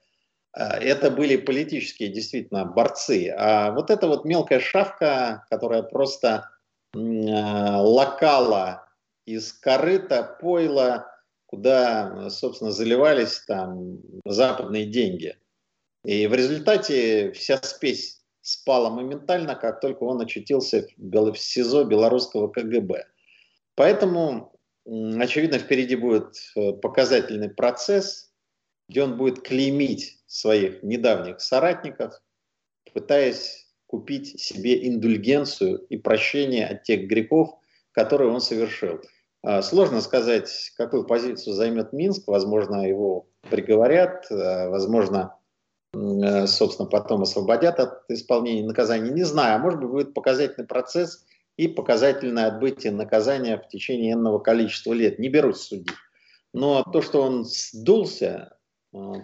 А, 0.55 0.77
это 0.77 1.11
были 1.11 1.35
политические 1.35 2.09
действительно 2.09 2.65
борцы. 2.65 3.33
А 3.37 3.71
вот 3.71 3.89
эта 3.89 4.07
вот 4.07 4.25
мелкая 4.25 4.59
шавка, 4.59 5.45
которая 5.49 5.83
просто 5.83 6.49
а, 6.95 7.81
локала 7.81 8.87
из 9.25 9.51
корыта, 9.53 10.37
пойла, 10.41 11.11
куда, 11.47 12.29
собственно, 12.29 12.71
заливались 12.71 13.41
там 13.45 13.99
западные 14.25 14.85
деньги. 14.85 15.37
И 16.05 16.27
в 16.27 16.33
результате 16.33 17.31
вся 17.31 17.57
спесь 17.57 18.21
спала 18.41 18.89
моментально, 18.91 19.55
как 19.55 19.81
только 19.81 20.03
он 20.03 20.21
очутился 20.21 20.87
в 20.97 21.35
СИЗО 21.35 21.83
белорусского 21.85 22.47
КГБ. 22.47 23.05
Поэтому, 23.73 24.53
очевидно, 24.85 25.57
впереди 25.57 25.95
будет 25.95 26.35
э, 26.55 26.73
показательный 26.73 27.49
процесс, 27.49 28.31
где 28.87 29.03
он 29.03 29.17
будет 29.17 29.41
клеймить 29.41 30.19
своих 30.35 30.83
недавних 30.83 31.39
соратников, 31.39 32.21
пытаясь 32.93 33.67
купить 33.87 34.39
себе 34.39 34.85
индульгенцию 34.87 35.77
и 35.87 35.97
прощение 35.97 36.67
от 36.67 36.83
тех 36.83 37.07
грехов, 37.07 37.51
которые 37.93 38.31
он 38.31 38.41
совершил. 38.41 38.99
А, 39.43 39.61
сложно 39.61 40.01
сказать, 40.01 40.73
какую 40.75 41.05
позицию 41.05 41.53
займет 41.53 41.93
Минск. 41.93 42.27
Возможно, 42.27 42.85
его 42.85 43.27
приговорят, 43.49 44.25
а, 44.29 44.69
возможно, 44.69 45.37
э, 45.93 46.47
собственно, 46.47 46.89
потом 46.89 47.21
освободят 47.21 47.79
от 47.79 48.03
исполнения 48.09 48.67
наказания. 48.67 49.11
Не 49.11 49.23
знаю, 49.23 49.55
а 49.55 49.59
может 49.59 49.79
быть, 49.79 49.89
будет 49.89 50.13
показательный 50.13 50.67
процесс 50.67 51.25
и 51.55 51.69
показательное 51.69 52.47
отбытие 52.47 52.91
наказания 52.91 53.57
в 53.57 53.69
течение 53.69 54.13
энного 54.13 54.39
количества 54.39 54.91
лет. 54.91 55.17
Не 55.17 55.29
берусь 55.29 55.61
судить. 55.61 55.95
Но 56.51 56.83
то, 56.83 57.01
что 57.01 57.21
он 57.21 57.45
сдулся, 57.45 58.54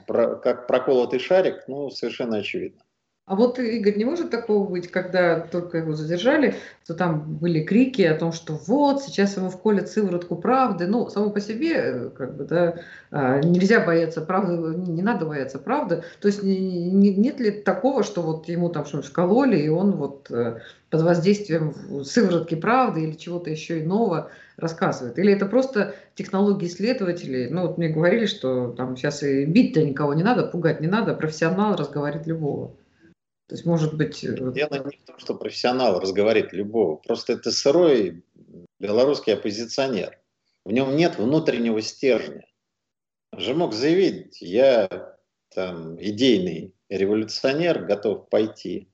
как 0.08 0.68
проколотый 0.68 1.20
шарик, 1.20 1.64
ну, 1.68 1.90
совершенно 1.90 2.38
очевидно. 2.38 2.84
А 3.32 3.36
вот, 3.36 3.60
Игорь, 3.60 3.96
не 3.96 4.04
может 4.04 4.30
такого 4.30 4.70
быть, 4.70 4.92
когда 4.92 5.40
только 5.40 5.78
его 5.78 5.94
задержали, 5.94 6.56
то 6.86 6.94
там 6.94 7.38
были 7.38 7.64
крики 7.64 8.02
о 8.02 8.18
том, 8.18 8.34
что 8.34 8.60
вот, 8.68 9.04
сейчас 9.04 9.38
ему 9.38 9.50
вколят 9.50 9.88
сыворотку 9.88 10.36
правды. 10.36 10.86
Ну, 10.86 11.08
само 11.08 11.30
по 11.30 11.40
себе, 11.40 11.76
э, 11.76 12.10
как 12.10 12.36
бы, 12.36 12.44
да, 12.44 12.82
а, 13.10 13.40
нельзя 13.40 13.80
бояться 13.80 14.20
правды, 14.20 14.76
не 14.76 15.02
надо 15.02 15.26
бояться 15.26 15.60
правды. 15.60 16.04
То 16.20 16.28
есть 16.28 16.44
нет 16.44 17.40
ли 17.40 17.52
такого, 17.52 18.04
что 18.04 18.22
вот 18.22 18.50
ему 18.50 18.68
там 18.68 18.86
что-нибудь 18.86 19.10
вкололи, 19.10 19.56
и 19.60 19.70
он 19.70 19.92
вот 19.94 20.30
э, 20.30 20.60
под 20.90 21.02
воздействием 21.02 22.04
сыворотки 22.04 22.56
правды 22.56 23.04
или 23.04 23.14
чего-то 23.14 23.50
еще 23.50 23.82
иного 23.82 24.30
рассказывает? 24.58 25.18
Или 25.18 25.32
это 25.32 25.46
просто 25.46 25.96
технологии 26.16 26.68
исследователей? 26.68 27.50
Ну, 27.50 27.62
вот 27.62 27.78
мне 27.78 27.88
говорили, 27.88 28.26
что 28.26 28.74
там 28.74 28.98
сейчас 28.98 29.24
и 29.24 29.46
бить-то 29.46 29.82
никого 29.82 30.14
не 30.16 30.24
надо, 30.24 30.48
пугать 30.48 30.82
не 30.82 30.88
надо, 30.88 31.14
профессионал 31.14 31.78
разговорит 31.78 32.28
любого. 32.28 32.74
То 33.52 33.56
есть, 33.56 33.66
может 33.66 33.98
быть... 33.98 34.24
Э, 34.24 34.34
Дело 34.54 34.76
не 34.76 34.96
в 34.96 35.04
том, 35.04 35.20
что 35.20 35.36
профессионал 35.36 36.00
разговаривает 36.00 36.54
любого. 36.54 36.96
Просто 36.96 37.34
это 37.34 37.52
сырой 37.52 38.24
белорусский 38.80 39.34
оппозиционер. 39.34 40.18
В 40.64 40.72
нем 40.72 40.96
нет 40.96 41.18
внутреннего 41.18 41.82
стержня. 41.82 42.46
же 43.36 43.54
мог 43.54 43.74
заявить, 43.74 44.42
я 44.42 44.88
там 45.54 46.02
идейный 46.02 46.74
революционер, 46.88 47.84
готов 47.84 48.30
пойти 48.30 48.88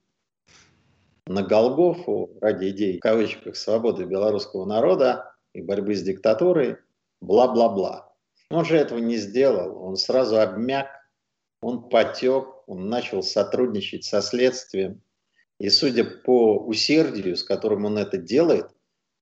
на 1.28 1.44
Голгофу 1.44 2.36
ради 2.40 2.70
идей, 2.70 2.98
в 2.98 3.00
кавычках, 3.00 3.54
свободы 3.54 4.06
белорусского 4.06 4.64
народа 4.64 5.36
и 5.54 5.62
борьбы 5.62 5.94
с 5.94 6.02
диктатурой, 6.02 6.78
бла-бла-бла. 7.20 8.12
Он 8.50 8.64
же 8.64 8.76
этого 8.76 8.98
не 8.98 9.18
сделал, 9.18 9.80
он 9.80 9.96
сразу 9.96 10.40
обмяк, 10.40 10.88
он 11.62 11.88
потек, 11.88 12.57
он 12.68 12.88
начал 12.88 13.22
сотрудничать 13.22 14.04
со 14.04 14.20
следствием. 14.20 15.00
И 15.58 15.70
судя 15.70 16.04
по 16.04 16.58
усердию, 16.58 17.36
с 17.36 17.42
которым 17.42 17.86
он 17.86 17.98
это 17.98 18.18
делает, 18.18 18.66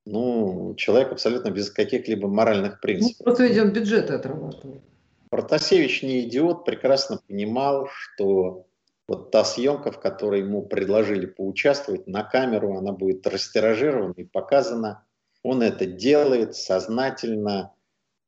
ну, 0.04 0.74
человек 0.76 1.12
абсолютно 1.12 1.50
без 1.50 1.70
каких-либо 1.70 2.28
моральных 2.28 2.72
ну, 2.72 2.78
принципов. 2.82 3.18
Ну, 3.20 3.24
просто, 3.24 3.46
видимо, 3.46 3.70
бюджеты 3.70 4.14
отрабатывает. 4.14 4.82
Протасевич 5.30 6.02
не 6.02 6.22
идиот, 6.22 6.64
прекрасно 6.64 7.20
понимал, 7.26 7.88
что 7.88 8.66
вот 9.08 9.30
та 9.30 9.44
съемка, 9.44 9.92
в 9.92 10.00
которой 10.00 10.40
ему 10.40 10.62
предложили 10.62 11.26
поучаствовать 11.26 12.06
на 12.06 12.24
камеру, 12.24 12.76
она 12.76 12.92
будет 12.92 13.26
растиражирована 13.26 14.14
и 14.16 14.24
показана. 14.24 15.04
Он 15.42 15.62
это 15.62 15.86
делает 15.86 16.56
сознательно, 16.56 17.72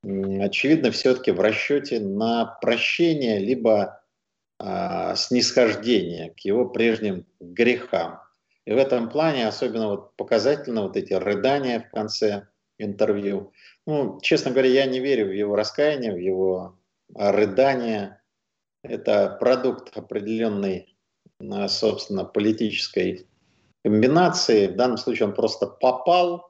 очевидно, 0.04 0.92
все-таки 0.92 1.32
в 1.32 1.40
расчете 1.40 1.98
на 1.98 2.56
прощение, 2.60 3.40
либо 3.40 4.00
э, 4.60 5.14
снисхождение 5.16 6.30
к 6.30 6.40
его 6.40 6.68
прежним 6.68 7.26
грехам. 7.40 8.20
И 8.64 8.72
в 8.72 8.76
этом 8.76 9.08
плане 9.08 9.48
особенно 9.48 9.88
вот 9.88 10.16
показательно 10.16 10.82
вот 10.82 10.96
эти 10.96 11.14
рыдания 11.14 11.80
в 11.80 11.90
конце 11.90 12.48
интервью. 12.78 13.52
Ну, 13.86 14.20
честно 14.20 14.50
говоря, 14.50 14.68
я 14.68 14.86
не 14.86 15.00
верю 15.00 15.28
в 15.28 15.32
его 15.32 15.56
раскаяние, 15.56 16.12
в 16.12 16.18
его 16.18 16.78
рыдания. 17.14 18.22
Это 18.82 19.36
продукт 19.40 19.96
определенной, 19.96 20.94
а, 21.40 21.68
собственно, 21.68 22.24
политической 22.24 23.26
комбинации. 23.84 24.66
В 24.66 24.76
данном 24.76 24.98
случае 24.98 25.28
он 25.28 25.34
просто 25.34 25.66
попал, 25.66 26.46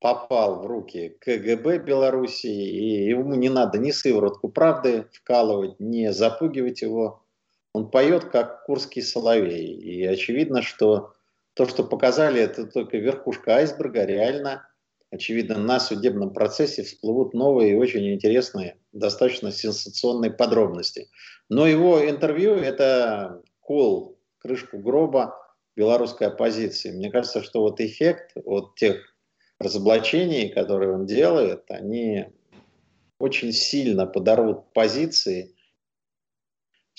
попал 0.00 0.60
в 0.60 0.66
руки 0.66 1.16
КГБ 1.20 1.78
Белоруссии, 1.78 2.68
и 2.68 3.08
ему 3.08 3.34
не 3.34 3.48
надо 3.48 3.78
ни 3.78 3.90
сыворотку 3.90 4.48
правды 4.48 5.06
вкалывать, 5.12 5.80
ни 5.80 6.08
запугивать 6.08 6.82
его 6.82 7.22
он 7.72 7.90
поет 7.90 8.26
как 8.26 8.64
курский 8.64 9.02
соловей. 9.02 9.66
И 9.66 10.04
очевидно, 10.04 10.62
что 10.62 11.12
то, 11.54 11.66
что 11.66 11.84
показали, 11.84 12.40
это 12.40 12.66
только 12.66 12.98
верхушка 12.98 13.56
айсберга. 13.56 14.04
Реально, 14.04 14.68
очевидно, 15.10 15.58
на 15.58 15.80
судебном 15.80 16.32
процессе 16.32 16.82
всплывут 16.82 17.34
новые 17.34 17.72
и 17.72 17.76
очень 17.76 18.12
интересные, 18.12 18.78
достаточно 18.92 19.52
сенсационные 19.52 20.30
подробности. 20.30 21.08
Но 21.48 21.66
его 21.66 22.08
интервью– 22.08 22.54
это 22.54 23.42
кол, 23.60 24.18
крышку 24.38 24.78
гроба 24.78 25.34
белорусской 25.76 26.28
оппозиции. 26.28 26.90
Мне 26.90 27.10
кажется, 27.10 27.42
что 27.42 27.60
вот 27.60 27.80
эффект 27.80 28.32
от 28.44 28.74
тех 28.76 28.96
разоблачений, 29.58 30.48
которые 30.48 30.92
он 30.92 31.06
делает, 31.06 31.64
они 31.68 32.26
очень 33.18 33.52
сильно 33.52 34.06
подорвут 34.06 34.72
позиции– 34.72 35.54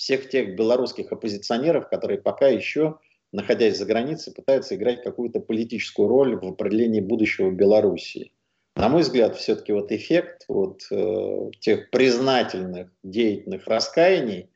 всех 0.00 0.30
тех 0.30 0.56
белорусских 0.56 1.12
оппозиционеров, 1.12 1.90
которые 1.90 2.18
пока 2.18 2.48
еще, 2.48 2.98
находясь 3.32 3.76
за 3.76 3.84
границей, 3.84 4.32
пытаются 4.32 4.74
играть 4.74 5.02
какую-то 5.02 5.40
политическую 5.40 6.08
роль 6.08 6.36
в 6.36 6.46
определении 6.46 7.02
будущего 7.02 7.50
Белоруссии. 7.50 8.32
На 8.76 8.88
мой 8.88 9.02
взгляд, 9.02 9.36
все-таки 9.36 9.74
вот 9.74 9.92
эффект 9.92 10.46
вот, 10.48 10.86
э, 10.90 11.50
тех 11.60 11.90
признательных, 11.90 12.90
деятельных 13.02 13.66
раскаяний, 13.66 14.48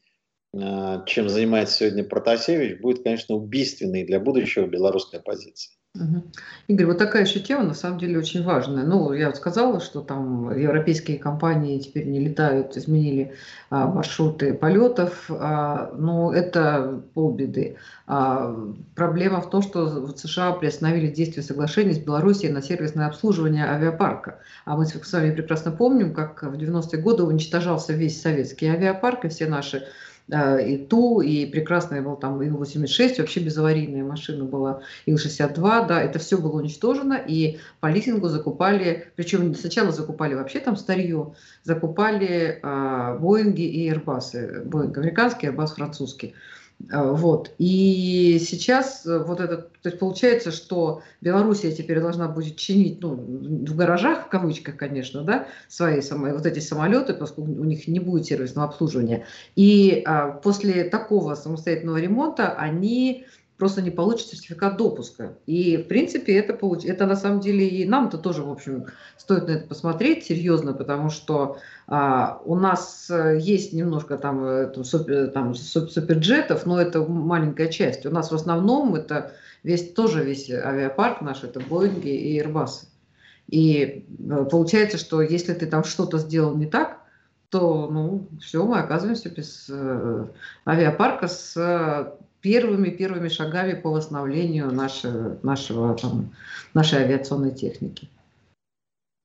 э, 0.54 1.04
чем 1.04 1.28
занимается 1.28 1.76
сегодня 1.76 2.04
Протасевич, 2.04 2.80
будет, 2.80 3.02
конечно, 3.02 3.34
убийственный 3.34 4.04
для 4.04 4.20
будущего 4.20 4.66
белорусской 4.66 5.18
оппозиции. 5.20 5.74
Игорь, 6.66 6.86
вот 6.86 6.98
такая 6.98 7.24
еще 7.24 7.38
тема 7.38 7.62
на 7.62 7.74
самом 7.74 8.00
деле 8.00 8.18
очень 8.18 8.42
важная. 8.42 8.84
Ну, 8.84 9.12
я 9.12 9.26
вот 9.26 9.36
сказала, 9.36 9.78
что 9.78 10.00
там 10.00 10.52
европейские 10.56 11.18
компании 11.20 11.78
теперь 11.78 12.08
не 12.08 12.18
летают, 12.18 12.76
изменили 12.76 13.34
а, 13.70 13.86
маршруты 13.86 14.54
полетов, 14.54 15.26
а, 15.28 15.92
но 15.96 16.34
это 16.34 17.00
полбеды. 17.14 17.76
А, 18.08 18.56
проблема 18.96 19.40
в 19.40 19.50
том, 19.50 19.62
что 19.62 19.86
в 19.86 20.18
США 20.18 20.54
приостановили 20.54 21.06
действие 21.06 21.44
соглашений 21.44 21.94
с 21.94 21.98
Белоруссией 21.98 22.52
на 22.52 22.60
сервисное 22.60 23.06
обслуживание 23.06 23.64
авиапарка. 23.64 24.40
А 24.64 24.76
мы 24.76 24.86
с 24.86 25.12
вами 25.12 25.30
прекрасно 25.30 25.70
помним, 25.70 26.12
как 26.12 26.42
в 26.42 26.54
90-е 26.54 27.00
годы 27.00 27.22
уничтожался 27.22 27.92
весь 27.92 28.20
советский 28.20 28.66
авиапарк, 28.66 29.26
и 29.26 29.28
все 29.28 29.46
наши 29.46 29.86
и 30.28 30.78
Ту, 30.88 31.20
и 31.20 31.44
прекрасная 31.46 32.00
был 32.00 32.16
там 32.16 32.40
Ил-86, 32.40 33.16
вообще 33.18 33.40
безаварийная 33.40 34.04
машина 34.04 34.44
была 34.44 34.80
Ил-62, 35.06 35.86
да, 35.86 36.02
это 36.02 36.18
все 36.18 36.38
было 36.38 36.58
уничтожено, 36.58 37.14
и 37.14 37.58
по 37.80 37.88
лизингу 37.88 38.28
закупали, 38.28 39.12
причем 39.16 39.54
сначала 39.54 39.92
закупали 39.92 40.34
вообще 40.34 40.60
там 40.60 40.76
старье, 40.76 41.34
закупали 41.62 42.60
э, 42.62 43.18
Боинги 43.20 43.62
и 43.62 43.90
Airbus, 43.90 44.64
Боинг 44.64 44.96
американский, 44.96 45.48
Airbus 45.48 45.74
французский. 45.74 46.34
А, 46.90 47.12
вот. 47.12 47.52
И 47.58 48.38
сейчас 48.40 49.06
э, 49.06 49.18
вот 49.18 49.40
это, 49.40 49.56
то 49.58 49.88
есть 49.88 49.98
получается, 49.98 50.50
что 50.50 51.02
Белоруссия 51.20 51.72
теперь 51.72 52.00
должна 52.00 52.28
будет 52.28 52.56
чинить, 52.56 53.00
ну, 53.00 53.14
в 53.14 53.76
гаражах, 53.76 54.26
в 54.26 54.28
кавычках, 54.28 54.76
конечно, 54.76 55.22
да, 55.22 55.46
свои 55.68 56.00
самые, 56.00 56.34
вот 56.34 56.46
эти 56.46 56.58
самолеты, 56.58 57.14
поскольку 57.14 57.50
у 57.50 57.64
них 57.64 57.86
не 57.88 58.00
будет 58.00 58.26
сервисного 58.26 58.68
обслуживания. 58.68 59.26
И 59.56 60.02
а, 60.06 60.32
после 60.32 60.84
такого 60.84 61.34
самостоятельного 61.34 61.98
ремонта 61.98 62.52
они 62.52 63.26
просто 63.56 63.82
не 63.82 63.90
получит 63.90 64.28
сертификат 64.28 64.76
допуска. 64.76 65.38
И, 65.46 65.76
в 65.76 65.86
принципе, 65.86 66.36
это, 66.36 66.54
получ... 66.54 66.84
это 66.84 67.06
на 67.06 67.16
самом 67.16 67.40
деле 67.40 67.66
и 67.66 67.84
нам-то 67.84 68.18
тоже, 68.18 68.42
в 68.42 68.50
общем, 68.50 68.86
стоит 69.16 69.46
на 69.46 69.52
это 69.52 69.68
посмотреть 69.68 70.24
серьезно, 70.24 70.72
потому 70.72 71.10
что 71.10 71.58
а, 71.86 72.40
у 72.44 72.56
нас 72.56 73.08
э, 73.10 73.38
есть 73.40 73.72
немножко 73.72 74.18
там, 74.18 74.44
это, 74.44 74.82
супер, 74.82 75.28
там 75.28 75.54
суперджетов, 75.54 76.66
но 76.66 76.80
это 76.80 77.04
маленькая 77.04 77.68
часть. 77.68 78.06
У 78.06 78.10
нас 78.10 78.32
в 78.32 78.34
основном 78.34 78.94
это 78.96 79.32
весь, 79.62 79.92
тоже 79.92 80.24
весь 80.24 80.50
авиапарк 80.50 81.20
наш, 81.20 81.44
это 81.44 81.60
Боинги 81.60 82.08
и 82.08 82.40
Airbus. 82.40 82.86
И 83.46 84.06
э, 84.18 84.44
получается, 84.50 84.98
что 84.98 85.22
если 85.22 85.54
ты 85.54 85.66
там 85.66 85.84
что-то 85.84 86.18
сделал 86.18 86.56
не 86.56 86.66
так, 86.66 86.98
то, 87.50 87.88
ну, 87.88 88.28
все, 88.40 88.66
мы 88.66 88.80
оказываемся 88.80 89.30
без 89.30 89.66
э, 89.68 90.26
авиапарка 90.66 91.28
с 91.28 92.16
первыми-первыми 92.44 93.28
шагами 93.28 93.72
по 93.72 93.88
восстановлению 93.88 94.70
нашего, 94.70 95.38
нашего, 95.42 95.96
там, 95.96 96.34
нашей 96.74 96.98
авиационной 96.98 97.54
техники. 97.54 98.06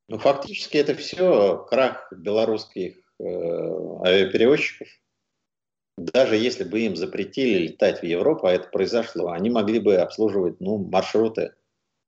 Ну, 0.08 0.18
фактически 0.18 0.78
это 0.78 0.96
все 0.96 1.66
крах 1.70 2.12
белорусских 2.14 2.96
э, 3.20 3.24
авиаперевозчиков. 3.26 4.88
Даже 5.98 6.38
если 6.38 6.64
бы 6.64 6.80
им 6.80 6.96
запретили 6.96 7.68
летать 7.68 8.00
в 8.00 8.06
Европу, 8.06 8.48
а 8.48 8.54
это 8.54 8.70
произошло, 8.70 9.32
они 9.32 9.50
могли 9.50 9.80
бы 9.80 9.98
обслуживать 9.98 10.62
ну, 10.62 10.78
маршруты, 10.78 11.52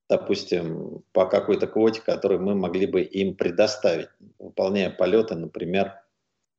допустим, 0.09 1.03
по 1.11 1.25
какой-то 1.25 1.67
квоте, 1.67 1.99
которую 1.99 2.41
мы 2.41 2.55
могли 2.55 2.85
бы 2.85 3.01
им 3.01 3.35
предоставить, 3.35 4.07
выполняя 4.39 4.89
полеты, 4.89 5.35
например, 5.35 5.91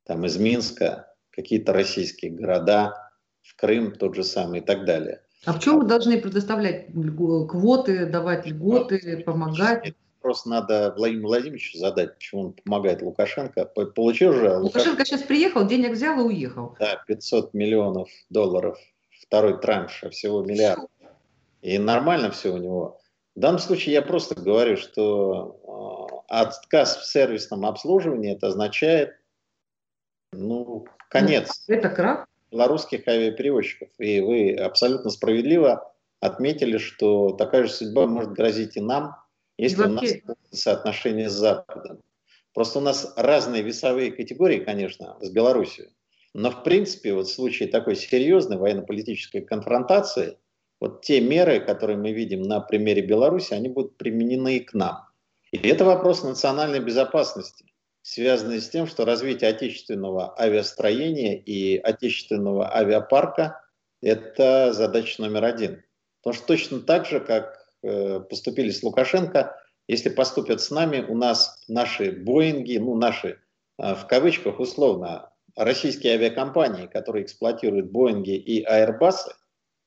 там 0.05 0.27
из 0.27 0.37
Минска, 0.37 1.11
какие-то 1.31 1.73
российские 1.73 2.29
города, 2.29 3.02
в 3.43 3.55
Крым 3.55 3.91
тот 3.91 4.15
же 4.15 4.23
самый 4.23 4.59
и 4.59 4.63
так 4.63 4.85
далее. 4.85 5.21
А 5.45 5.53
почему 5.53 5.81
мы 5.81 5.87
должны 5.87 6.19
предоставлять 6.19 6.87
квоты, 6.87 8.05
давать 8.05 8.45
льготы, 8.45 9.23
помогать? 9.25 9.93
Просто 10.21 10.49
надо 10.49 10.93
Владимиру 10.95 11.27
Владимировичу 11.27 11.77
задать, 11.77 12.15
почему 12.15 12.41
он 12.41 12.53
помогает 12.53 13.01
Лукашенко. 13.01 13.65
Получил 13.65 14.31
же... 14.31 14.57
Лукашенко 14.57 15.03
сейчас 15.03 15.23
приехал, 15.23 15.67
денег 15.67 15.91
взял 15.91 16.17
и 16.21 16.23
уехал. 16.23 16.77
Да, 16.79 17.03
500 17.07 17.53
миллионов 17.53 18.09
долларов 18.29 18.77
второй 19.21 19.59
транш, 19.59 20.01
а 20.03 20.09
всего 20.09 20.41
миллиард. 20.43 20.89
И 21.61 21.77
нормально 21.77 22.31
все 22.31 22.53
у 22.53 22.57
него. 22.57 23.01
В 23.35 23.39
данном 23.39 23.59
случае 23.59 23.93
я 23.95 24.01
просто 24.01 24.35
говорю, 24.35 24.77
что 24.77 26.19
э, 26.19 26.23
отказ 26.29 26.97
в 26.97 27.05
сервисном 27.05 27.65
обслуживании 27.65 28.33
это 28.33 28.47
означает, 28.47 29.17
ну, 30.31 30.85
конец. 31.09 31.63
Это 31.67 31.89
крах? 31.89 32.27
Белорусских 32.53 33.07
авиаперевозчиков. 33.07 33.89
И 33.97 34.21
вы 34.21 34.53
абсолютно 34.53 35.09
справедливо 35.09 35.91
отметили, 36.21 36.77
что 36.77 37.31
такая 37.31 37.65
же 37.65 37.71
судьба 37.71 38.05
может 38.05 38.31
грозить 38.31 38.77
и 38.77 38.81
нам, 38.81 39.15
если 39.57 39.83
у 39.83 39.89
нас 39.89 40.09
соотношение 40.51 41.29
с 41.29 41.33
Западом. 41.33 41.99
Просто 42.53 42.79
у 42.79 42.81
нас 42.81 43.11
разные 43.17 43.63
весовые 43.63 44.11
категории, 44.11 44.59
конечно, 44.59 45.17
с 45.19 45.29
Белоруссией. 45.29 45.89
Но 46.33 46.51
в 46.51 46.63
принципе, 46.63 47.13
вот 47.13 47.27
в 47.27 47.33
случае 47.33 47.69
такой 47.69 47.95
серьезной 47.95 48.57
военно-политической 48.57 49.41
конфронтации, 49.41 50.37
вот 50.79 51.01
те 51.01 51.21
меры, 51.21 51.59
которые 51.59 51.97
мы 51.97 52.11
видим 52.11 52.43
на 52.43 52.59
примере 52.59 53.01
Беларуси, 53.01 53.53
они 53.53 53.69
будут 53.69 53.97
применены 53.97 54.57
и 54.57 54.59
к 54.59 54.73
нам. 54.73 55.07
И 55.51 55.57
это 55.57 55.85
вопрос 55.85 56.23
национальной 56.23 56.79
безопасности, 56.79 57.65
связанный 58.03 58.61
с 58.61 58.69
тем, 58.69 58.85
что 58.85 59.05
развитие 59.05 59.49
отечественного 59.49 60.39
авиастроения 60.39 61.35
и 61.35 61.77
отечественного 61.77 62.75
авиапарка– 62.75 63.61
это 64.01 64.73
задача 64.73 65.21
номер 65.21 65.45
один. 65.45 65.83
Потому 66.21 66.37
что 66.37 66.47
точно 66.47 66.79
так 66.81 67.05
же, 67.05 67.19
как 67.19 67.65
э, 67.81 68.19
поступили 68.19 68.69
с 68.69 68.83
Лукашенко, 68.83 69.55
если 69.87 70.09
поступят 70.09 70.61
с 70.61 70.69
нами, 70.69 71.01
у 71.01 71.15
нас 71.15 71.63
наши 71.67 72.11
Боинги, 72.11 72.77
ну 72.77 72.95
наши 72.95 73.39
э, 73.79 73.95
в 73.95 74.05
кавычках 74.07 74.59
условно 74.59 75.31
российские 75.55 76.15
авиакомпании, 76.15 76.87
которые 76.87 77.23
эксплуатируют 77.23 77.91
Боинги 77.91 78.35
и 78.35 78.65
Airbus, 78.65 79.15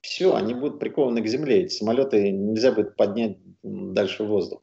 все, 0.01 0.35
они 0.35 0.55
будут 0.55 0.79
прикованы 0.79 1.23
к 1.23 1.27
земле. 1.27 1.65
Эти 1.65 1.75
самолеты 1.75 2.31
нельзя 2.31 2.73
будет 2.73 2.97
поднять 2.97 3.37
дальше 3.63 4.25
в 4.25 4.29
воздух. 4.29 4.63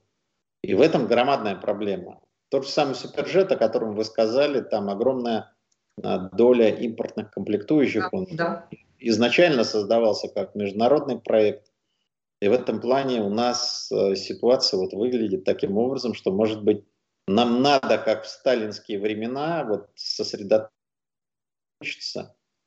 И 0.63 0.73
в 0.73 0.81
этом 0.81 1.07
громадная 1.07 1.55
проблема. 1.55 2.22
Тот 2.53 2.65
же 2.65 2.69
самый 2.69 2.93
Суперджет, 2.93 3.51
о 3.51 3.55
котором 3.55 3.95
вы 3.95 4.03
сказали, 4.05 4.61
там 4.61 4.87
огромная 4.87 5.51
а, 6.03 6.29
доля 6.29 6.69
импортных 6.69 7.31
комплектующих. 7.31 8.13
Он 8.13 8.27
да. 8.29 8.69
изначально 8.99 9.63
создавался 9.63 10.27
как 10.27 10.53
международный 10.53 11.19
проект. 11.19 11.71
И 12.41 12.47
в 12.47 12.51
этом 12.51 12.79
плане 12.79 13.23
у 13.23 13.29
нас 13.29 13.91
э, 13.91 14.15
ситуация 14.15 14.77
вот 14.77 14.93
выглядит 14.93 15.45
таким 15.45 15.79
образом, 15.79 16.13
что, 16.13 16.31
может 16.31 16.63
быть, 16.63 16.85
нам 17.27 17.63
надо, 17.63 17.97
как 17.97 18.23
в 18.23 18.27
сталинские 18.27 18.99
времена, 18.99 19.63
вот 19.63 19.89
сосредоточиться 19.95 20.69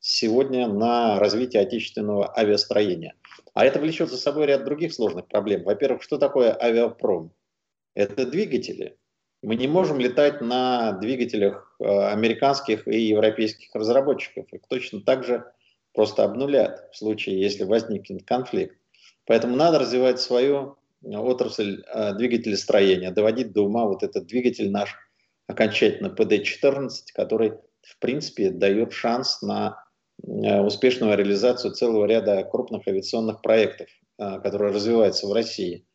сегодня 0.00 0.66
на 0.66 1.20
развитие 1.20 1.62
отечественного 1.62 2.36
авиастроения. 2.36 3.14
А 3.54 3.64
это 3.64 3.78
влечет 3.78 4.10
за 4.10 4.16
собой 4.16 4.46
ряд 4.46 4.64
других 4.64 4.92
сложных 4.92 5.28
проблем. 5.28 5.62
Во-первых, 5.62 6.02
что 6.02 6.18
такое 6.18 6.60
авиапром? 6.60 7.32
Это 7.94 8.26
двигатели. 8.26 8.98
Мы 9.42 9.56
не 9.56 9.68
можем 9.68 9.98
летать 9.98 10.40
на 10.40 10.92
двигателях 10.92 11.76
э, 11.78 11.84
американских 11.84 12.88
и 12.88 13.00
европейских 13.00 13.74
разработчиков. 13.74 14.46
Их 14.52 14.62
точно 14.68 15.00
так 15.00 15.24
же 15.24 15.44
просто 15.92 16.24
обнулят 16.24 16.88
в 16.92 16.96
случае, 16.96 17.40
если 17.40 17.64
возникнет 17.64 18.24
конфликт. 18.26 18.76
Поэтому 19.26 19.56
надо 19.56 19.78
развивать 19.78 20.20
свою 20.20 20.76
отрасль 21.02 21.82
э, 21.86 22.14
двигателестроения, 22.14 23.10
доводить 23.10 23.52
до 23.52 23.62
ума 23.62 23.84
вот 23.84 24.02
этот 24.02 24.26
двигатель 24.26 24.70
наш 24.70 24.96
окончательно 25.46 26.08
ПД-14, 26.08 26.90
который 27.14 27.52
в 27.86 27.98
принципе, 27.98 28.50
дает 28.50 28.92
шанс 28.92 29.42
на 29.42 29.82
э, 30.22 30.60
успешную 30.60 31.16
реализацию 31.16 31.72
целого 31.72 32.04
ряда 32.06 32.42
крупных 32.42 32.86
авиационных 32.86 33.42
проектов, 33.42 33.88
э, 34.18 34.40
которые 34.40 34.72
развиваются 34.72 35.26
в 35.26 35.32
России. 35.32 35.86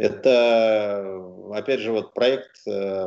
Это, 0.00 1.20
опять 1.52 1.80
же, 1.80 1.92
вот 1.92 2.14
проект 2.14 2.66
э, 2.66 3.06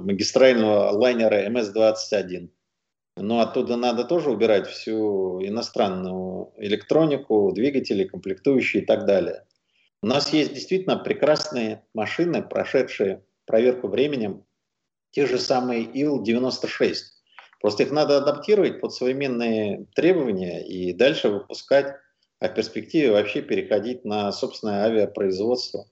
магистрального 0.00 0.90
лайнера 0.90 1.48
МС-21. 1.48 2.48
Но 3.18 3.38
оттуда 3.38 3.76
надо 3.76 4.02
тоже 4.02 4.30
убирать 4.30 4.66
всю 4.66 5.40
иностранную 5.46 6.52
электронику, 6.56 7.52
двигатели, 7.54 8.02
комплектующие 8.02 8.82
и 8.82 8.86
так 8.86 9.06
далее. 9.06 9.44
У 10.02 10.08
нас 10.08 10.32
есть 10.32 10.54
действительно 10.54 10.96
прекрасные 10.96 11.84
машины, 11.94 12.42
прошедшие 12.42 13.22
проверку 13.46 13.86
временем, 13.86 14.44
те 15.12 15.24
же 15.26 15.38
самые 15.38 15.84
Ил-96. 15.84 16.96
Просто 17.60 17.84
их 17.84 17.92
надо 17.92 18.16
адаптировать 18.16 18.80
под 18.80 18.92
современные 18.92 19.86
требования 19.94 20.66
и 20.66 20.92
дальше 20.92 21.28
выпускать, 21.28 21.94
а 22.40 22.48
в 22.48 22.54
перспективе 22.54 23.12
вообще 23.12 23.42
переходить 23.42 24.04
на 24.04 24.30
собственное 24.32 24.84
авиапроизводство. 24.84 25.86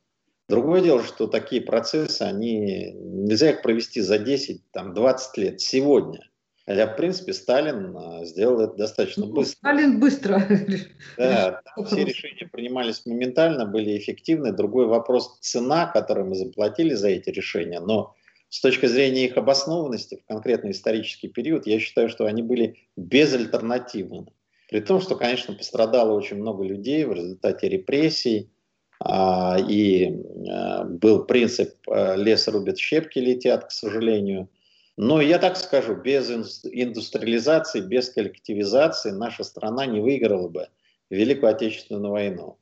Другое 0.49 0.83
дело, 0.83 1.03
что 1.03 1.27
такие 1.27 1.63
процессы, 1.63 2.23
они 2.23 2.93
нельзя 2.93 3.51
их 3.51 3.63
провести 3.63 4.03
за 4.03 4.19
10, 4.19 4.71
там, 4.73 4.93
20 4.93 5.39
лет 5.39 5.61
сегодня. 5.61 6.21
Хотя, 6.67 6.87
в 6.87 6.97
принципе, 6.97 7.33
Сталин 7.35 7.95
а, 7.97 8.25
сделал 8.25 8.61
это 8.61 8.75
достаточно 8.75 9.27
ну, 9.27 9.33
быстро. 9.33 9.57
Сталин 9.59 10.01
быстро. 10.01 10.43
Да, 11.19 11.61
все 11.87 12.05
решения 12.05 12.49
принимались 12.51 13.05
моментально, 13.05 13.67
были 13.67 13.99
эффективны. 13.99 14.53
Другой 14.53 14.87
вопрос– 14.87 15.39
цена, 15.41 15.87
которую 15.87 16.29
мы 16.29 16.35
заплатили 16.37 16.95
за 16.95 17.09
эти 17.09 17.29
решения. 17.31 17.81
Но 17.81 18.15
с 18.49 18.61
точки 18.61 18.87
зрения 18.87 19.27
их 19.27 19.37
обоснованности 19.37 20.17
в 20.17 20.27
конкретный 20.27 20.71
исторический 20.71 21.29
период, 21.29 21.67
я 21.67 21.79
считаю, 21.79 22.09
что 22.09 22.25
они 22.25 22.43
были 22.43 22.77
безальтернативны. 22.97 24.27
При 24.75 24.81
том, 24.81 25.01
что, 25.01 25.15
конечно, 25.15 25.55
пострадало 25.55 26.15
очень 26.15 26.39
много 26.39 26.65
людей 26.65 27.05
в 27.05 27.13
результате 27.13 27.69
репрессий, 27.69 28.51
а, 28.99 29.57
и 29.57 30.13
а, 30.51 30.83
был 30.83 31.27
принцип 31.27 31.77
а, 31.89 32.17
«лес 32.17 32.49
рубят, 32.49 32.77
щепки 32.77 33.21
летят», 33.21 33.69
к 33.69 33.71
сожалению. 33.71 34.49
Но 34.97 35.21
я 35.21 35.39
так 35.39 35.57
скажу, 35.59 35.95
без 35.95 36.29
индустриализации, 36.29 37.83
без 37.83 38.11
коллективизации 38.11 39.13
наша 39.13 39.45
страна 39.45 39.87
не 39.87 40.01
выиграла 40.01 40.49
бы 40.49 40.67
Великую 41.09 41.53
Отечественную 41.53 42.11
войну. 42.11 42.59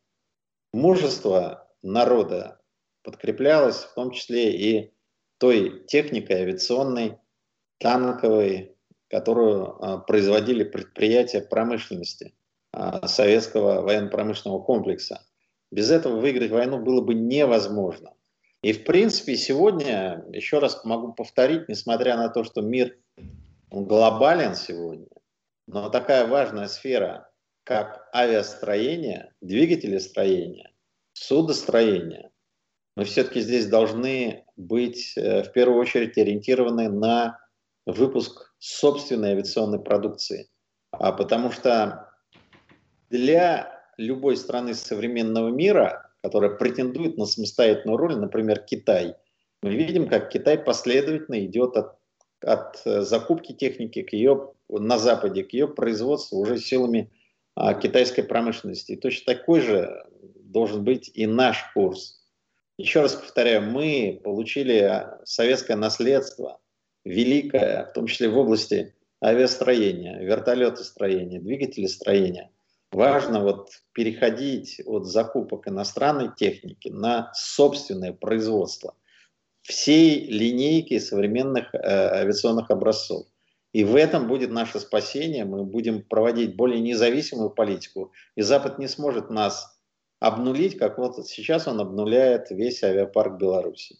Мужество 0.74 1.66
народа 1.82 2.60
подкреплялось 3.04 3.76
в 3.76 3.94
том 3.94 4.10
числе 4.10 4.54
и 4.54 4.92
той 5.38 5.82
техникой 5.86 6.42
авиационной, 6.42 7.16
танковой, 7.78 8.71
которую 9.12 9.76
а, 9.84 9.98
производили 9.98 10.64
предприятия 10.64 11.42
промышленности 11.42 12.34
а, 12.72 13.06
советского 13.06 13.82
военно-промышленного 13.82 14.62
комплекса. 14.62 15.22
Без 15.70 15.90
этого 15.90 16.18
выиграть 16.18 16.50
войну 16.50 16.78
было 16.78 17.02
бы 17.02 17.12
невозможно. 17.12 18.14
И 18.62 18.72
в 18.72 18.84
принципе 18.84 19.36
сегодня, 19.36 20.24
еще 20.32 20.60
раз 20.60 20.82
могу 20.84 21.12
повторить, 21.12 21.68
несмотря 21.68 22.16
на 22.16 22.30
то, 22.30 22.42
что 22.42 22.62
мир 22.62 22.96
глобален 23.70 24.54
сегодня, 24.54 25.08
но 25.66 25.90
такая 25.90 26.26
важная 26.26 26.68
сфера, 26.68 27.30
как 27.64 28.08
авиастроение, 28.14 29.34
двигателестроение, 29.42 30.72
судостроение, 31.12 32.30
мы 32.96 33.04
все-таки 33.04 33.40
здесь 33.40 33.66
должны 33.66 34.46
быть 34.56 35.16
э, 35.16 35.42
в 35.42 35.52
первую 35.52 35.80
очередь 35.80 36.16
ориентированы 36.16 36.88
на 36.88 37.41
выпуск 37.86 38.54
собственной 38.58 39.32
авиационной 39.32 39.80
продукции. 39.80 40.48
А 40.92 41.12
потому 41.12 41.50
что 41.50 42.08
для 43.10 43.82
любой 43.96 44.36
страны 44.36 44.74
современного 44.74 45.48
мира, 45.48 46.10
которая 46.22 46.50
претендует 46.50 47.18
на 47.18 47.26
самостоятельную 47.26 47.96
роль, 47.96 48.16
например, 48.16 48.60
Китай, 48.60 49.16
мы 49.62 49.74
видим, 49.74 50.08
как 50.08 50.30
Китай 50.30 50.58
последовательно 50.58 51.44
идет 51.44 51.76
от, 51.76 51.98
от 52.44 52.82
э, 52.84 53.02
закупки 53.02 53.52
техники 53.52 54.02
к 54.02 54.12
ее, 54.12 54.52
на 54.68 54.98
Западе 54.98 55.44
к 55.44 55.52
ее 55.52 55.68
производству 55.68 56.38
уже 56.38 56.58
силами 56.58 57.10
а, 57.54 57.74
китайской 57.74 58.22
промышленности. 58.22 58.92
И 58.92 58.96
точно 58.96 59.34
такой 59.34 59.60
же 59.60 60.04
должен 60.36 60.82
быть 60.82 61.10
и 61.14 61.26
наш 61.26 61.64
курс– 61.74 62.18
еще 62.78 63.02
раз 63.02 63.14
повторяю, 63.14 63.62
мы 63.62 64.20
получили 64.24 65.06
советское 65.24 65.76
наследство, 65.76 66.58
великое, 67.04 67.86
в 67.86 67.92
том 67.92 68.06
числе 68.06 68.28
в 68.28 68.38
области 68.38 68.94
авиастроения, 69.22 70.18
вертолетостроения, 70.20 71.40
двигателестроения. 71.40 72.50
Важно 72.90 73.40
вот 73.40 73.70
переходить 73.92 74.82
от 74.84 75.06
закупок 75.06 75.68
иностранной 75.68 76.30
техники 76.36 76.88
на 76.88 77.30
собственное 77.34 78.12
производство 78.12 78.94
всей 79.62 80.26
линейки 80.26 80.98
современных 80.98 81.74
э, 81.74 81.78
авиационных 81.82 82.70
образцов. 82.70 83.26
И 83.72 83.84
в 83.84 83.96
этом 83.96 84.28
будет 84.28 84.50
наше 84.50 84.80
спасение. 84.80 85.44
Мы 85.44 85.64
будем 85.64 86.02
проводить 86.02 86.56
более 86.56 86.80
независимую 86.80 87.50
политику, 87.50 88.12
и 88.36 88.42
Запад 88.42 88.78
не 88.78 88.88
сможет 88.88 89.30
нас 89.30 89.80
обнулить, 90.20 90.76
как 90.78 90.98
вот 90.98 91.26
сейчас 91.26 91.66
он 91.66 91.80
обнуляет 91.80 92.50
весь 92.50 92.82
авиапарк 92.82 93.38
Беларуси. 93.38 93.96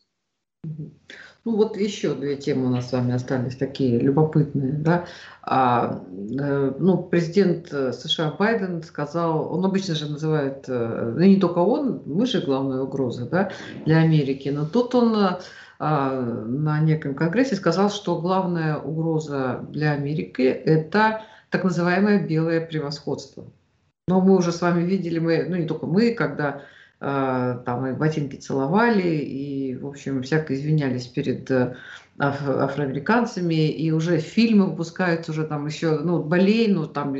Ну 1.44 1.56
вот 1.56 1.76
еще 1.76 2.14
две 2.14 2.36
темы 2.36 2.66
у 2.66 2.70
нас 2.70 2.88
с 2.88 2.92
вами 2.92 3.14
остались 3.14 3.56
такие 3.56 3.98
любопытные. 3.98 4.74
Да? 4.74 5.06
А, 5.42 6.04
э, 6.08 6.72
ну, 6.78 7.02
президент 7.02 7.72
э, 7.72 7.92
США 7.92 8.30
Байден 8.38 8.82
сказал, 8.84 9.52
он 9.52 9.64
обычно 9.64 9.96
же 9.96 10.08
называет, 10.08 10.64
э, 10.68 11.14
ну 11.16 11.20
не 11.20 11.40
только 11.40 11.58
он, 11.58 12.02
мы 12.06 12.26
же 12.26 12.42
главная 12.42 12.82
угроза 12.82 13.28
да, 13.28 13.50
для 13.84 13.98
Америки, 13.98 14.50
но 14.50 14.66
тут 14.66 14.94
он 14.94 15.38
а, 15.80 16.20
на 16.20 16.78
неком 16.78 17.16
конгрессе 17.16 17.56
сказал, 17.56 17.90
что 17.90 18.20
главная 18.20 18.76
угроза 18.76 19.66
для 19.70 19.92
Америки– 19.92 20.42
это 20.42 21.22
так 21.50 21.64
называемое 21.64 22.24
белое 22.24 22.64
превосходство. 22.64 23.46
Но 24.06 24.20
мы 24.20 24.36
уже 24.36 24.52
с 24.52 24.60
вами 24.60 24.84
видели, 24.84 25.18
мы, 25.18 25.44
ну 25.48 25.56
не 25.56 25.66
только 25.66 25.86
мы, 25.86 26.14
когда 26.14 26.62
там 27.02 27.86
и 27.86 27.92
ботинки 27.92 28.36
целовали, 28.36 29.16
и, 29.16 29.76
в 29.76 29.88
общем, 29.88 30.22
всяко 30.22 30.54
извинялись 30.54 31.08
перед 31.08 31.50
э, 31.50 31.74
аф 32.18 32.48
афроамериканцами, 32.48 33.70
и 33.70 33.90
уже 33.90 34.18
фильмы 34.18 34.66
выпускают 34.66 35.28
уже 35.28 35.44
там 35.44 35.66
еще, 35.66 35.98
ну, 35.98 36.22
Болей, 36.22 36.72
ну, 36.72 36.86
там 36.86 37.16